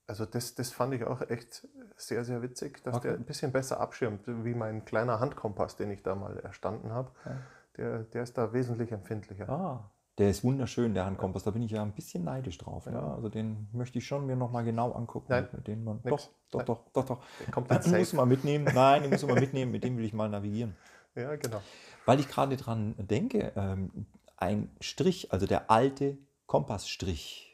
Also 0.09 0.25
das, 0.25 0.55
das 0.55 0.71
fand 0.71 0.93
ich 0.95 1.03
auch 1.05 1.21
echt 1.29 1.67
sehr, 1.95 2.25
sehr 2.25 2.41
witzig, 2.41 2.83
dass 2.83 2.95
Okay. 2.95 3.09
der 3.09 3.17
ein 3.17 3.25
bisschen 3.25 3.51
besser 3.51 3.79
abschirmt, 3.79 4.21
wie 4.25 4.55
mein 4.55 4.83
kleiner 4.83 5.19
Handkompass, 5.19 5.75
den 5.75 5.91
ich 5.91 6.01
da 6.03 6.15
mal 6.15 6.37
erstanden 6.39 6.91
habe. 6.91 7.11
Ja. 7.25 7.37
Der, 7.77 7.99
der 7.99 8.23
ist 8.23 8.37
da 8.37 8.51
wesentlich 8.51 8.91
empfindlicher. 8.91 9.47
Ah, 9.47 9.91
der 10.17 10.31
ist 10.31 10.43
wunderschön, 10.43 10.93
der 10.93 11.05
Handkompass. 11.05 11.43
Da 11.43 11.51
bin 11.51 11.61
ich 11.61 11.71
ja 11.71 11.81
ein 11.81 11.93
bisschen 11.93 12.23
neidisch 12.23 12.57
drauf. 12.57 12.87
Ja. 12.87 13.13
Also 13.13 13.29
den 13.29 13.69
möchte 13.71 13.99
ich 13.99 14.07
schon 14.07 14.25
mir 14.25 14.35
nochmal 14.35 14.65
genau 14.65 14.91
angucken. 14.91 15.27
Nein, 15.29 15.47
mit 15.53 15.67
dem 15.67 15.83
man, 15.85 16.01
nix. 16.03 16.09
doch, 16.09 16.29
doch, 16.51 16.57
Nein. 16.59 16.65
doch, 16.65 16.83
doch, 16.91 17.05
doch. 17.05 17.51
Kommt 17.51 17.69
Den 17.69 17.97
muss 17.97 18.13
man 18.13 18.27
mitnehmen. 18.27 18.67
Nein, 18.73 19.03
den 19.03 19.11
muss 19.11 19.23
man 19.25 19.35
mitnehmen. 19.39 19.71
Mit 19.71 19.83
dem 19.83 19.95
will 19.97 20.03
ich 20.03 20.13
mal 20.13 20.27
navigieren. 20.27 20.75
Ja, 21.15 21.35
genau. 21.35 21.61
Weil 22.05 22.19
ich 22.19 22.27
gerade 22.27 22.57
dran 22.57 22.95
denke, 22.97 23.53
ähm, 23.55 24.07
ein 24.35 24.69
Strich, 24.81 25.31
also 25.31 25.45
der 25.45 25.69
alte 25.69 26.17
Kompassstrich, 26.47 27.48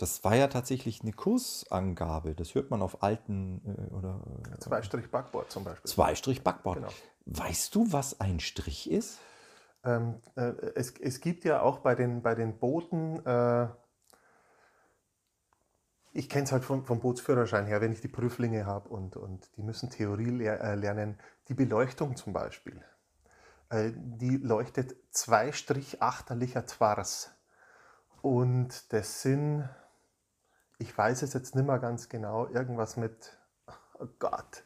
das 0.00 0.24
war 0.24 0.34
ja 0.34 0.48
tatsächlich 0.48 1.02
eine 1.02 1.12
Kursangabe. 1.12 2.34
Das 2.34 2.54
hört 2.54 2.70
man 2.70 2.80
auf 2.80 3.02
alten 3.02 3.60
äh, 3.66 3.94
oder 3.94 4.22
äh, 4.54 4.58
Zwei 4.58 4.82
Strich 4.82 5.10
Backboard 5.10 5.50
zum 5.50 5.64
Beispiel. 5.64 5.90
Zweistrich 5.90 6.42
Backbord. 6.42 6.76
Genau. 6.76 6.92
Weißt 7.26 7.74
du, 7.74 7.92
was 7.92 8.18
ein 8.18 8.40
Strich 8.40 8.90
ist? 8.90 9.18
Ähm, 9.84 10.20
äh, 10.36 10.52
es, 10.74 10.94
es 10.98 11.20
gibt 11.20 11.44
ja 11.44 11.60
auch 11.60 11.80
bei 11.80 11.94
den, 11.94 12.22
bei 12.22 12.34
den 12.34 12.58
Booten, 12.58 13.24
äh, 13.26 13.68
ich 16.12 16.30
kenne 16.30 16.44
es 16.44 16.52
halt 16.52 16.64
vom, 16.64 16.84
vom 16.86 17.00
Bootsführerschein 17.00 17.66
her, 17.66 17.82
wenn 17.82 17.92
ich 17.92 18.00
die 18.00 18.08
Prüflinge 18.08 18.64
habe 18.64 18.88
und, 18.88 19.16
und 19.16 19.54
die 19.58 19.62
müssen 19.62 19.90
Theorie 19.90 20.30
lehr, 20.30 20.62
äh, 20.62 20.76
lernen, 20.76 21.18
die 21.48 21.54
Beleuchtung 21.54 22.16
zum 22.16 22.32
Beispiel, 22.32 22.82
die 23.72 24.36
leuchtet 24.36 24.96
zwei 25.10 25.52
Strich 25.52 26.02
achterlicher 26.02 26.66
Twars. 26.66 27.30
Und 28.22 28.92
das 28.92 29.22
sind, 29.22 29.68
ich 30.80 30.96
weiß 30.96 31.22
es 31.22 31.34
jetzt 31.34 31.54
nicht 31.54 31.66
mehr 31.66 31.78
ganz 31.78 32.08
genau, 32.08 32.48
irgendwas 32.48 32.96
mit, 32.96 33.36
oh 33.98 34.06
Gott, 34.18 34.64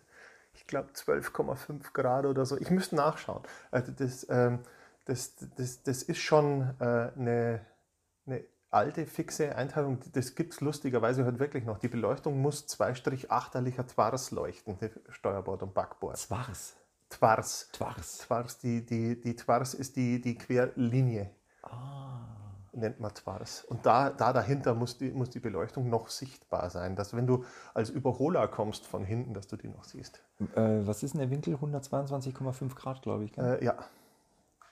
ich 0.54 0.66
glaube 0.66 0.90
12,5 0.92 1.92
Grad 1.92 2.24
oder 2.24 2.46
so. 2.46 2.56
Ich 2.56 2.70
müsste 2.70 2.96
nachschauen. 2.96 3.42
Also 3.70 3.92
das, 3.92 4.26
ähm, 4.30 4.60
das, 5.04 5.34
das, 5.56 5.82
das 5.82 6.02
ist 6.02 6.20
schon 6.20 6.74
äh, 6.78 7.10
eine, 7.16 7.66
eine 8.26 8.44
alte, 8.70 9.06
fixe 9.06 9.54
Einteilung. 9.56 9.98
Das 10.12 10.36
gibt 10.36 10.54
es 10.54 10.60
lustigerweise 10.60 11.24
heute 11.26 11.40
wirklich 11.40 11.64
noch. 11.64 11.78
Die 11.78 11.88
Beleuchtung 11.88 12.40
muss 12.40 12.66
zwei 12.66 12.94
Strich 12.94 13.30
achterlicher 13.30 13.86
Twars 13.86 14.30
leuchten, 14.30 14.78
Steuerbord 15.08 15.62
und 15.64 15.74
Backbord. 15.74 16.16
Zwars. 16.16 16.76
Twars. 17.10 17.68
Twars. 17.72 18.18
Twars, 18.18 18.58
die, 18.58 18.86
die, 18.86 19.20
die 19.20 19.36
Twars 19.36 19.74
ist 19.74 19.96
die, 19.96 20.20
die 20.20 20.36
Querlinie. 20.36 21.30
Nennt 22.76 23.00
man 23.00 23.12
Twars. 23.14 23.64
Und 23.64 23.86
da, 23.86 24.10
da 24.10 24.32
dahinter 24.32 24.74
muss 24.74 24.98
die, 24.98 25.10
muss 25.10 25.30
die 25.30 25.40
Beleuchtung 25.40 25.88
noch 25.88 26.08
sichtbar 26.08 26.70
sein, 26.70 26.96
dass 26.96 27.16
wenn 27.16 27.26
du 27.26 27.44
als 27.72 27.90
Überholer 27.90 28.48
kommst 28.48 28.86
von 28.86 29.04
hinten, 29.04 29.34
dass 29.34 29.46
du 29.46 29.56
die 29.56 29.68
noch 29.68 29.84
siehst. 29.84 30.22
Äh, 30.54 30.86
was 30.86 31.02
ist 31.02 31.14
denn 31.14 31.20
der 31.20 31.30
Winkel? 31.30 31.54
122,5 31.56 32.74
Grad, 32.74 33.02
glaube 33.02 33.24
ich. 33.24 33.38
Äh, 33.38 33.64
ja. 33.64 33.76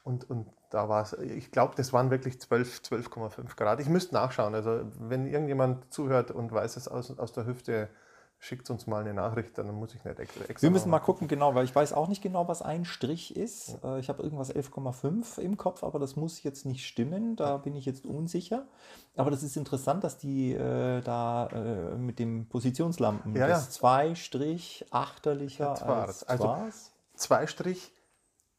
Und, 0.05 0.29
und 0.29 0.49
da 0.71 0.89
war 0.89 1.03
es, 1.03 1.13
ich 1.13 1.51
glaube, 1.53 1.75
das 1.77 1.93
waren 1.93 2.11
wirklich 2.11 2.41
12, 2.41 2.81
12,5 2.81 3.57
Grad. 3.57 3.81
Ich 3.81 3.89
müsste 3.89 4.15
nachschauen. 4.15 4.55
Also, 4.55 4.83
wenn 4.99 5.27
irgendjemand 5.27 5.93
zuhört 5.93 6.31
und 6.31 6.51
weiß 6.51 6.77
es 6.77 6.89
aus, 6.89 7.17
aus 7.19 7.33
der 7.33 7.47
Hüfte, 7.47 7.89
schickt 8.45 8.69
uns 8.71 8.89
mal 8.89 9.03
eine 9.03 9.15
Nachricht, 9.15 9.57
dann 9.57 9.73
muss 9.73 9.95
ich 9.95 10.05
nicht 10.05 10.19
extra. 10.19 10.41
extra 10.47 10.63
Wir 10.63 10.71
müssen 10.73 10.91
mal 10.91 10.99
gucken, 10.99 11.29
genau, 11.29 11.55
weil 11.55 11.65
ich 11.65 11.73
weiß 11.75 11.93
auch 11.93 12.09
nicht 12.09 12.23
genau, 12.23 12.49
was 12.49 12.61
ein 12.61 12.85
Strich 12.85 13.37
ist. 13.37 13.79
Äh, 13.85 14.01
Ich 14.01 14.09
habe 14.09 14.21
irgendwas 14.25 14.51
11,5 14.53 15.39
im 15.39 15.57
Kopf, 15.57 15.85
aber 15.85 16.01
das 16.01 16.17
muss 16.17 16.43
jetzt 16.43 16.67
nicht 16.67 16.85
stimmen. 16.85 17.37
Da 17.37 17.57
bin 17.59 17.77
ich 17.77 17.87
jetzt 17.87 18.05
unsicher. 18.05 18.67
Aber 19.17 19.31
das 19.31 19.45
ist 19.45 19.57
interessant, 19.57 20.03
dass 20.03 20.19
die 20.19 20.55
äh, 20.55 21.01
da 21.03 21.47
äh, 21.53 21.97
mit 21.97 22.19
dem 22.19 22.49
Positionslampen 22.49 23.37
Ja, 23.37 23.47
das 23.47 23.67
ja. 23.67 23.71
zwei 23.71 24.15
Strich 24.17 24.87
achterlicher 24.91 25.75
Twars. 25.75 26.25
als 26.25 26.41
Also- 26.41 26.57
Zwei 27.15 27.47
Strich 27.47 27.93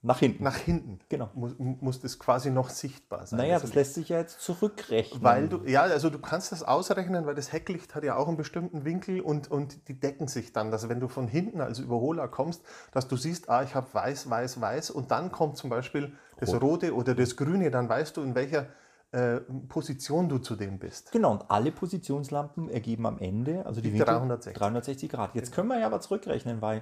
nach 0.03 0.19
hinten. 0.19 0.43
nach 0.43 0.57
hinten. 0.57 1.00
Genau. 1.07 1.29
Muss, 1.33 1.53
muss 1.57 2.01
das 2.01 2.19
quasi 2.19 2.51
noch 2.51 2.69
sichtbar 2.69 3.25
sein. 3.25 3.38
naja, 3.38 3.55
Also 3.55 3.67
das 3.67 3.75
lässt 3.75 3.93
sich 3.95 4.10
ja 4.10 4.19
jetzt 4.19 4.41
zurückrechnen. 4.41 5.24
Weil 5.24 5.48
du, 5.48 5.63
ja, 5.65 5.81
also 5.81 6.10
du 6.10 6.19
kannst 6.19 6.51
das 6.51 6.62
ausrechnen, 6.62 7.25
weil 7.25 7.36
das 7.36 7.53
Hecklicht 7.53 7.95
hat 7.95 8.03
ja 8.03 8.17
auch 8.17 8.27
einen 8.27 8.36
bestimmten 8.36 8.83
Winkel 8.83 9.22
und, 9.22 9.50
und 9.50 9.88
die 9.88 10.00
decken 10.00 10.27
sich 10.27 10.51
dann, 10.51 10.72
dass 10.72 10.89
wenn 10.89 11.00
du 11.00 11.07
von 11.07 11.27
hinten 11.27 11.62
als 11.62 11.79
Überholer 11.79 12.27
kommst, 12.27 12.63
dass 12.91 13.07
du 13.07 13.15
siehst, 13.15 13.50
ah, 13.50 13.63
ich 13.63 13.75
habe 13.75 13.88
weiß, 13.93 14.29
weiß, 14.29 14.60
weiß 14.60 14.91
und 14.91 15.10
dann 15.12 15.31
kommt 15.31 15.57
zum 15.57 15.69
Beispiel 15.69 16.13
das 16.38 16.53
Rote 16.62 16.93
oder 16.93 17.15
das 17.15 17.38
Grüne, 17.38 17.72
dann 17.72 17.88
weißt 17.88 18.17
du, 18.17 18.22
in 18.22 18.36
welcher 18.36 18.67
äh, 19.13 19.38
Position 19.69 20.27
du 20.27 20.39
zu 20.39 20.55
dem 20.55 20.79
bist. 20.79 21.12
Genau, 21.12 21.31
und 21.31 21.50
alle 21.50 21.72
Positionslampen 21.72 22.69
ergeben 22.69 23.05
am 23.05 23.19
Ende, 23.19 23.65
also 23.65 23.79
die, 23.79 23.89
Die 23.89 23.93
Winkel, 23.93 24.07
360. 24.07 24.53
360 24.57 25.10
Grad. 25.10 25.36
Jetzt 25.36 25.53
können 25.53 25.69
wir 25.69 25.79
ja 25.79 25.86
aber 25.86 26.01
zurückrechnen, 26.01 26.62
weil 26.62 26.81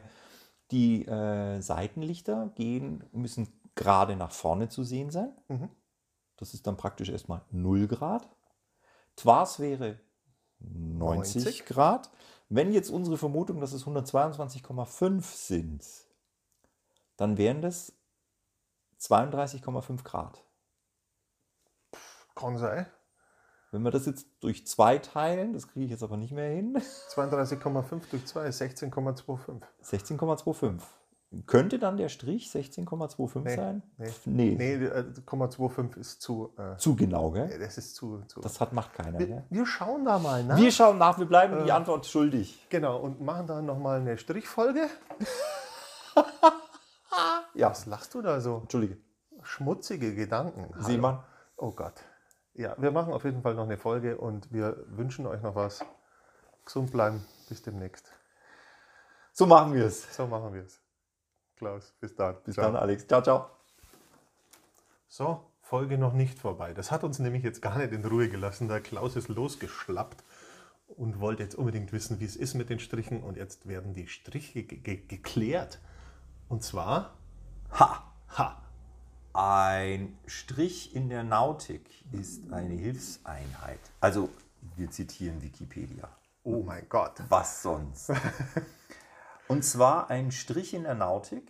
die 0.71 1.05
äh, 1.05 1.61
Seitenlichter 1.61 2.51
gehen, 2.55 3.03
müssen 3.11 3.47
gerade 3.75 4.15
nach 4.15 4.31
vorne 4.31 4.69
zu 4.69 4.83
sehen 4.83 5.11
sein. 5.11 5.31
Mhm. 5.47 5.69
Das 6.37 6.53
ist 6.53 6.65
dann 6.65 6.77
praktisch 6.77 7.09
erstmal 7.09 7.41
0 7.51 7.87
Grad. 7.87 8.27
Twars 9.15 9.59
wäre 9.59 9.99
90, 10.59 11.43
90. 11.43 11.65
Grad. 11.65 12.09
Wenn 12.49 12.73
jetzt 12.73 12.89
unsere 12.89 13.17
Vermutung, 13.17 13.61
dass 13.61 13.73
es 13.73 13.85
122,5 13.85 15.21
sind, 15.21 15.85
dann 17.17 17.37
wären 17.37 17.61
das 17.61 17.93
32,5 18.99 20.03
Grad. 20.03 20.43
Kann 22.35 22.57
sein. 22.57 22.87
Wenn 23.71 23.83
wir 23.83 23.91
das 23.91 24.05
jetzt 24.05 24.27
durch 24.41 24.67
zwei 24.67 24.97
teilen, 24.97 25.53
das 25.53 25.67
kriege 25.67 25.85
ich 25.85 25.91
jetzt 25.91 26.03
aber 26.03 26.17
nicht 26.17 26.33
mehr 26.33 26.49
hin, 26.49 26.77
32,5 27.15 28.01
durch 28.11 28.25
2 28.25 28.45
ist 28.47 28.61
16,25. 28.61 29.61
16,25. 29.81 30.81
könnte 31.45 31.79
dann 31.79 31.95
der 31.95 32.09
Strich 32.09 32.49
16,25 32.49 33.39
Nee, 33.43 33.55
sein? 33.55 33.81
nee. 33.97 34.11
Nee, 34.25 34.55
Nee, 34.77 34.85
äh, 34.85 35.05
0,25 35.25 35.97
ist 35.97 36.21
zu. 36.21 36.53
Äh, 36.57 36.75
zu 36.77 36.97
genau, 36.97 37.31
gell? 37.31 37.57
das 37.59 37.77
ist 37.77 37.95
zu. 37.95 38.21
zu. 38.27 38.41
Das 38.41 38.59
hat, 38.59 38.73
macht 38.73 38.93
keiner. 38.93 39.17
wir, 39.17 39.27
Gell? 39.27 39.43
wir 39.49 39.65
schauen 39.65 40.03
da 40.03 40.19
mal 40.19 40.43
nach. 40.43 40.57
Wir 40.57 40.71
schauen 40.71 40.97
nach, 40.97 41.17
wir 41.17 41.25
bleiben 41.25 41.63
die 41.63 41.71
Antwort 41.71 42.05
schuldig. 42.05 42.67
genau, 42.69 42.97
und 42.99 43.21
machen 43.21 43.47
da 43.47 43.61
nochmal 43.61 44.01
eine 44.01 44.17
Strichfolge. 44.17 44.87
Ja, 47.53 47.69
Was 47.69 47.85
lachst 47.85 48.13
du 48.13 48.21
da 48.21 48.39
so? 48.39 48.59
Entschuldige. 48.61 48.97
Schmutzige 49.43 50.15
Gedanken. 50.15 50.69
Hallo. 50.73 50.83
Seemann. 50.85 51.19
Oh 51.57 51.71
Gott. 51.71 51.93
Ja, 52.53 52.75
wir 52.77 52.91
machen 52.91 53.13
auf 53.13 53.23
jeden 53.23 53.41
Fall 53.41 53.55
noch 53.55 53.63
eine 53.63 53.77
Folge 53.77 54.17
und 54.17 54.51
wir 54.51 54.83
wünschen 54.87 55.25
euch 55.25 55.41
noch 55.41 55.55
was. 55.55 55.85
Gesund 56.65 56.91
bleiben. 56.91 57.25
Bis 57.49 57.61
demnächst. 57.61 58.11
So 59.33 59.45
machen 59.45 59.73
wir 59.73 59.85
es. 59.85 60.15
So 60.15 60.27
machen 60.27 60.53
wir 60.53 60.63
es. 60.63 60.81
Klaus, 61.55 61.93
bis 61.99 62.15
dann. 62.15 62.37
Bis 62.43 62.55
Ciao. 62.55 62.65
dann, 62.65 62.75
Alex. 62.75 63.07
Ciao, 63.07 63.21
ciao. 63.21 63.49
So, 65.07 65.51
Folge 65.61 65.97
noch 65.97 66.13
nicht 66.13 66.39
vorbei. 66.39 66.73
Das 66.73 66.91
hat 66.91 67.03
uns 67.03 67.19
nämlich 67.19 67.43
jetzt 67.43 67.61
gar 67.61 67.77
nicht 67.77 67.93
in 67.93 68.05
Ruhe 68.05 68.29
gelassen. 68.29 68.67
Der 68.67 68.81
Klaus 68.81 69.15
ist 69.15 69.29
losgeschlappt 69.29 70.23
und 70.87 71.19
wollte 71.19 71.43
jetzt 71.43 71.55
unbedingt 71.55 71.93
wissen, 71.93 72.19
wie 72.19 72.25
es 72.25 72.35
ist 72.35 72.53
mit 72.53 72.69
den 72.69 72.79
Strichen. 72.79 73.23
Und 73.23 73.37
jetzt 73.37 73.67
werden 73.67 73.93
die 73.93 74.07
Striche 74.07 74.63
ge 74.63 74.79
ge 74.79 75.05
geklärt. 75.07 75.79
Und 76.49 76.63
zwar, 76.63 77.17
Ha! 77.79 78.13
ha, 78.37 78.61
Ein 79.33 80.17
Strich 80.25 80.93
in 80.93 81.09
der 81.09 81.23
Nautik 81.23 82.03
ist 82.11 82.51
eine 82.51 82.75
Hilfseinheit. 82.75 83.79
Also, 84.01 84.29
wir 84.75 84.91
zitieren 84.91 85.41
Wikipedia. 85.41 86.09
oh 86.43 86.63
mein 86.63 86.87
Gott. 86.89 87.13
Was 87.29 87.61
sonst? 87.63 88.11
Und 89.47 89.63
zwar 89.63 90.09
ein 90.09 90.31
Strich 90.31 90.73
in 90.73 90.83
der 90.83 90.95
Nautik 90.95 91.49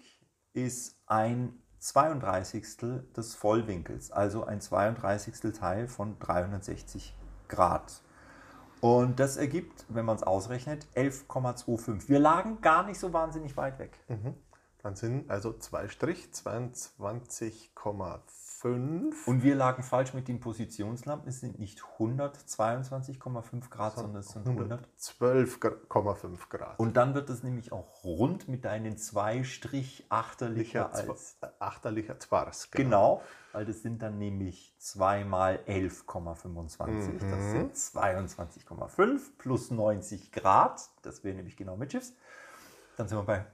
ist 0.54 0.96
ein 1.08 1.62
32. 1.80 2.78
des 3.16 3.34
Vollwinkels, 3.34 4.12
also 4.12 4.44
ein 4.44 4.62
32. 4.62 5.54
Teil 5.54 5.88
von 5.88 6.20
360 6.20 7.16
Grad. 7.48 8.02
Und 8.80 9.20
das 9.20 9.38
ergibt, 9.38 9.86
wenn 9.90 10.06
man 10.06 10.16
es 10.16 10.24
ausrechnet, 10.24 10.88
11,25. 10.96 12.10
Wir 12.10 12.20
lagen 12.20 12.62
gar 12.62 12.84
nicht 12.84 13.00
so 13.00 13.14
wahnsinnig 13.14 13.58
weit 13.58 13.80
weg. 13.80 13.98
Dann 14.84 14.96
sind 14.96 15.30
also 15.30 15.54
zwei 15.54 15.88
Strich 15.88 16.30
22,5. 16.34 18.22
Und 19.26 19.44
wir 19.44 19.56
lagen 19.56 19.84
falsch 19.84 20.14
mit 20.14 20.28
den 20.28 20.40
Positionslampen. 20.40 21.28
Es 21.30 21.40
sind 21.40 21.60
nicht 21.60 21.82
122,5 22.00 23.70
Grad, 23.70 23.96
sondern 23.96 24.22
es 24.22 24.30
sind 24.30 24.48
100. 24.48 24.88
12,5 25.00 26.50
Grad. 26.50 26.80
Und 26.80 26.98
dann 26.98 27.14
wird 27.16 27.30
es 27.30 27.44
nämlich 27.44 27.72
auch 27.72 28.04
rund 28.04 28.48
mit 28.48 28.66
deinen 28.66 28.98
zwei 28.98 29.44
Strich 29.44 30.06
achterlicher 30.10 30.90
Licher 30.90 30.94
als 31.14 31.38
Zwa- 31.42 31.52
Achterlicher 31.60 32.20
Zwars. 32.20 32.72
Genau, 32.72 33.22
weil 33.52 33.66
das 33.66 33.82
sind 33.82 34.02
dann 34.02 34.18
nämlich 34.18 34.74
2 34.80 35.26
mal 35.26 35.60
11,25. 35.68 37.20
Das 37.20 37.52
sind 37.52 37.76
22,5 37.76 39.20
plus 39.38 39.72
90 39.72 40.32
Grad. 40.32 40.90
Das 41.02 41.24
wäre 41.24 41.36
nämlich 41.36 41.58
genau 41.58 41.78
mit 41.78 41.92
Schiffs. 41.92 42.14
Dann 42.98 43.08
sind 43.08 43.18
wir 43.18 43.24
bei 43.24 43.46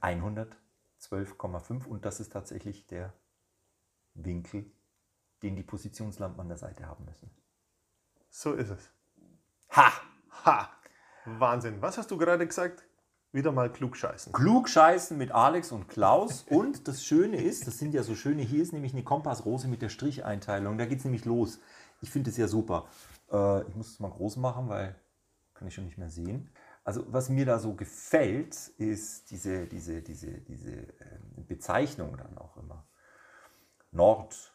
112,5 1.10 1.86
und 1.86 2.04
das 2.04 2.20
ist 2.20 2.32
tatsächlich 2.32 2.86
der 2.86 3.12
Winkel, 4.14 4.70
den 5.42 5.56
die 5.56 5.62
Positionslampen 5.62 6.40
an 6.40 6.48
der 6.48 6.58
Seite 6.58 6.86
haben 6.86 7.04
müssen. 7.04 7.30
So 8.30 8.52
ist 8.52 8.70
es. 8.70 8.90
Ha! 9.70 9.92
Ha! 10.44 10.70
Wahnsinn. 11.24 11.80
Was 11.82 11.98
hast 11.98 12.10
du 12.10 12.18
gerade 12.18 12.46
gesagt? 12.46 12.84
Wieder 13.32 13.52
mal 13.52 13.70
klug 13.70 13.96
scheißen. 13.96 14.32
Klug 14.32 14.68
scheißen 14.68 15.16
mit 15.18 15.32
Alex 15.32 15.70
und 15.70 15.88
Klaus. 15.88 16.46
Und 16.48 16.88
das 16.88 17.04
Schöne 17.04 17.42
ist, 17.42 17.66
das 17.66 17.78
sind 17.78 17.92
ja 17.92 18.02
so 18.02 18.14
schöne, 18.14 18.42
hier 18.42 18.62
ist 18.62 18.72
nämlich 18.72 18.94
eine 18.94 19.02
Kompassrose 19.02 19.68
mit 19.68 19.82
der 19.82 19.90
Stricheinteilung. 19.90 20.78
Da 20.78 20.86
geht 20.86 20.98
es 20.98 21.04
nämlich 21.04 21.26
los. 21.26 21.60
Ich 22.00 22.10
finde 22.10 22.30
es 22.30 22.38
ja 22.38 22.48
super. 22.48 22.86
Äh, 23.30 23.68
ich 23.68 23.74
muss 23.76 23.88
es 23.90 24.00
mal 24.00 24.10
groß 24.10 24.36
machen, 24.36 24.68
weil 24.68 24.96
kann 25.52 25.68
ich 25.68 25.74
schon 25.74 25.84
nicht 25.84 25.98
mehr 25.98 26.08
sehen. 26.08 26.50
Also 26.88 27.04
was 27.08 27.28
mir 27.28 27.44
da 27.44 27.58
so 27.58 27.74
gefällt, 27.74 28.56
ist 28.78 29.30
diese, 29.30 29.66
diese, 29.66 30.00
diese, 30.00 30.40
diese 30.40 30.70
ähm, 30.70 31.44
Bezeichnung 31.46 32.16
dann 32.16 32.38
auch 32.38 32.56
immer. 32.56 32.82
Nord, 33.92 34.54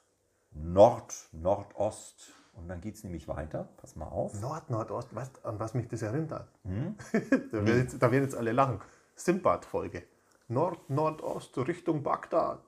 Nord, 0.50 1.14
Nordost. 1.32 2.32
Und 2.54 2.68
dann 2.70 2.82
geht 2.82 2.96
es 2.96 3.04
nämlich 3.04 3.28
weiter. 3.28 3.70
Pass 3.78 3.96
mal 3.96 4.08
auf. 4.08 4.34
Nord, 4.42 4.72
Nordost, 4.72 5.14
weißt 5.14 5.46
an 5.46 5.60
was 5.60 5.76
mich 5.76 5.88
das 5.90 6.02
erinnert? 6.02 6.50
Hm? 6.64 6.96
da, 7.52 7.68
werden 7.68 7.78
jetzt, 7.78 8.02
da 8.02 8.12
werden 8.12 8.24
jetzt 8.24 8.36
alle 8.36 8.52
lachen. 8.52 8.82
Simbad-Folge. 9.14 10.02
Nord, 10.48 10.90
Nordost, 10.90 11.56
Richtung 11.60 12.02
Bagdad. 12.02 12.64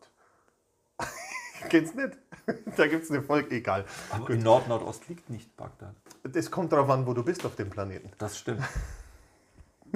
Du 1.72 1.78
nicht? 1.78 2.20
da 2.78 2.86
gibt 2.86 3.06
es 3.06 3.10
eine 3.10 3.24
Folge, 3.24 3.56
egal. 3.56 3.86
Aber 4.12 4.30
in 4.30 4.44
Nord-Nordost 4.44 5.08
liegt 5.08 5.32
nicht 5.32 5.58
Bagdad. 5.58 5.96
Das 6.22 6.52
kommt 6.52 6.72
darauf 6.72 6.90
an, 6.92 7.08
wo 7.08 7.14
du 7.14 7.24
bist 7.24 7.44
auf 7.44 7.56
dem 7.56 7.72
Planeten. 7.72 8.12
Das 8.20 8.38
stimmt. 8.38 8.62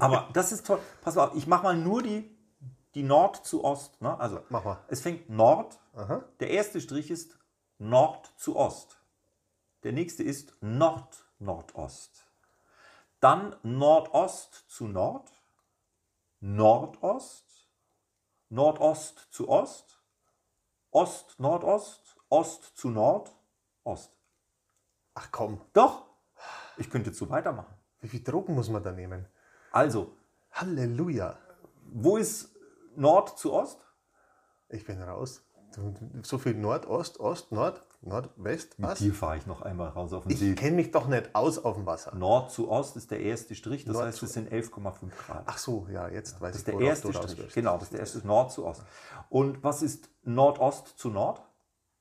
Aber 0.01 0.29
das 0.33 0.51
ist 0.51 0.65
toll. 0.65 0.79
Pass 1.01 1.15
mal 1.15 1.29
auf, 1.29 1.35
ich 1.35 1.47
mache 1.47 1.63
mal 1.63 1.75
nur 1.77 2.01
die, 2.03 2.29
die 2.95 3.03
Nord 3.03 3.45
zu 3.45 3.63
Ost. 3.63 4.01
Ne? 4.01 4.19
Also 4.19 4.41
Mach 4.49 4.63
mal. 4.63 4.77
es 4.87 5.01
fängt 5.01 5.29
Nord. 5.29 5.79
Aha. 5.95 6.23
Der 6.39 6.49
erste 6.51 6.79
Strich 6.81 7.11
ist 7.11 7.37
Nord 7.77 8.31
zu 8.37 8.55
Ost. 8.55 8.97
Der 9.83 9.93
nächste 9.93 10.23
ist 10.23 10.53
Nord-Nordost. 10.61 12.25
Dann 13.21 13.55
Nordost 13.63 14.65
zu 14.69 14.87
Nord. 14.87 15.31
Nordost. 16.41 17.45
Nordost 18.49 19.27
zu 19.31 19.47
Ost. 19.49 20.01
Ost, 20.91 21.39
Nordost. 21.39 22.17
Ost 22.29 22.77
zu 22.77 22.89
Nord. 22.89 23.31
Ost. 23.83 24.11
Ach 25.13 25.29
komm, 25.31 25.61
Doch, 25.73 26.05
ich 26.77 26.89
könnte 26.89 27.13
so 27.13 27.29
weitermachen. 27.29 27.73
wie 28.01 28.07
viel 28.07 28.23
Drogen 28.23 28.55
muss 28.55 28.69
man 28.69 28.83
da 28.83 28.91
nehmen? 28.91 29.25
Also, 29.71 30.13
Halleluja. 30.51 31.37
Wo 31.91 32.17
ist 32.17 32.49
Nord 32.95 33.37
zu 33.37 33.53
Ost? 33.53 33.79
Ich 34.69 34.85
bin 34.85 35.01
raus. 35.01 35.43
So 36.23 36.37
viel 36.37 36.55
Nordost, 36.55 37.19
Ost, 37.19 37.51
Nord, 37.51 37.85
Nordwest, 38.01 38.75
was? 38.77 38.99
Hier 38.99 39.13
fahre 39.13 39.37
ich 39.37 39.45
noch 39.45 39.61
einmal 39.61 39.89
raus 39.89 40.13
auf 40.13 40.23
den 40.23 40.31
Ich 40.31 40.39
See. 40.39 40.55
kenne 40.55 40.77
mich 40.77 40.91
doch 40.91 41.07
nicht 41.07 41.35
aus 41.35 41.59
auf 41.59 41.75
dem 41.75 41.85
Wasser. 41.85 42.15
Nord 42.15 42.51
zu 42.51 42.71
Ost 42.71 42.95
ist 42.97 43.11
der 43.11 43.19
erste 43.19 43.53
Strich, 43.55 43.85
das 43.85 43.93
Nord 43.93 44.07
heißt, 44.07 44.23
es 44.23 44.33
sind 44.33 44.51
11,5 44.51 45.09
Grad. 45.25 45.43
Ach 45.45 45.57
so, 45.57 45.87
ja, 45.91 46.07
jetzt 46.07 46.41
weiß 46.41 46.51
das 46.53 46.55
ist 46.55 46.61
ich, 46.61 46.65
der 46.65 46.73
worauf 46.75 46.87
erste 46.87 47.11
du 47.11 47.17
raus 47.17 47.31
Strich. 47.31 47.53
Genau, 47.53 47.73
das 47.75 47.83
ist 47.83 47.93
der 47.93 47.99
erste 47.99 48.27
Nord 48.27 48.51
zu 48.51 48.65
Ost. 48.65 48.83
Und 49.29 49.63
was 49.63 49.81
ist 49.83 50.09
Nordost 50.23 50.87
zu 50.97 51.09
Nord? 51.09 51.41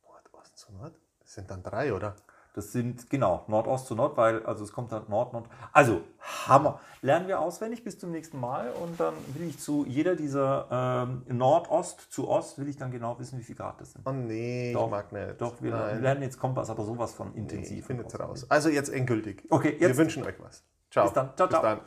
Nordost 0.02 0.56
zu 0.56 0.72
Nord? 0.72 0.94
Das 1.20 1.34
sind 1.34 1.50
dann 1.50 1.62
drei, 1.62 1.92
oder? 1.92 2.16
Das 2.58 2.72
sind, 2.72 3.08
genau, 3.08 3.44
Nordost 3.46 3.86
zu 3.86 3.94
Nord, 3.94 4.16
weil, 4.16 4.44
also 4.44 4.64
es 4.64 4.72
kommt 4.72 4.90
dann 4.90 5.04
Nord, 5.08 5.32
Nord. 5.32 5.46
Also, 5.72 6.00
Hammer. 6.48 6.80
Lernen 7.02 7.28
wir 7.28 7.38
auswendig 7.38 7.84
bis 7.84 8.00
zum 8.00 8.10
nächsten 8.10 8.40
Mal 8.40 8.72
und 8.82 8.98
dann 8.98 9.14
will 9.34 9.46
ich 9.48 9.60
zu 9.60 9.84
jeder 9.86 10.16
dieser 10.16 11.06
ähm, 11.08 11.22
Nordost 11.28 12.12
zu 12.12 12.28
Ost, 12.28 12.58
will 12.58 12.68
ich 12.68 12.76
dann 12.76 12.90
genau 12.90 13.16
wissen, 13.20 13.38
wie 13.38 13.44
viel 13.44 13.54
Grad 13.54 13.80
das 13.80 13.92
sind. 13.92 14.04
Oh 14.04 14.10
nee, 14.10 14.72
Doch, 14.72 14.86
ich 14.86 14.90
mag 14.90 15.12
nicht. 15.12 15.40
Doch, 15.40 15.62
wir 15.62 15.70
Nein, 15.70 16.02
lernen 16.02 16.22
jetzt 16.22 16.40
Kompass, 16.40 16.68
aber 16.68 16.82
sowas 16.84 17.12
von 17.14 17.30
nee, 17.32 17.38
intensiv. 17.38 17.78
ich 17.78 17.86
bin 17.86 17.98
und 17.98 18.02
jetzt 18.06 18.14
auswendig. 18.16 18.42
raus. 18.42 18.50
Also 18.50 18.68
jetzt 18.70 18.88
endgültig. 18.90 19.44
Okay, 19.50 19.76
Wir 19.78 19.88
jetzt. 19.88 19.96
wünschen 19.98 20.24
euch 20.24 20.34
was. 20.40 20.64
Ciao. 20.90 21.04
Bis 21.04 21.12
dann. 21.12 21.30
Ciao, 21.36 21.46
Bis 21.46 21.54
ciao. 21.56 21.62
dann. 21.62 21.80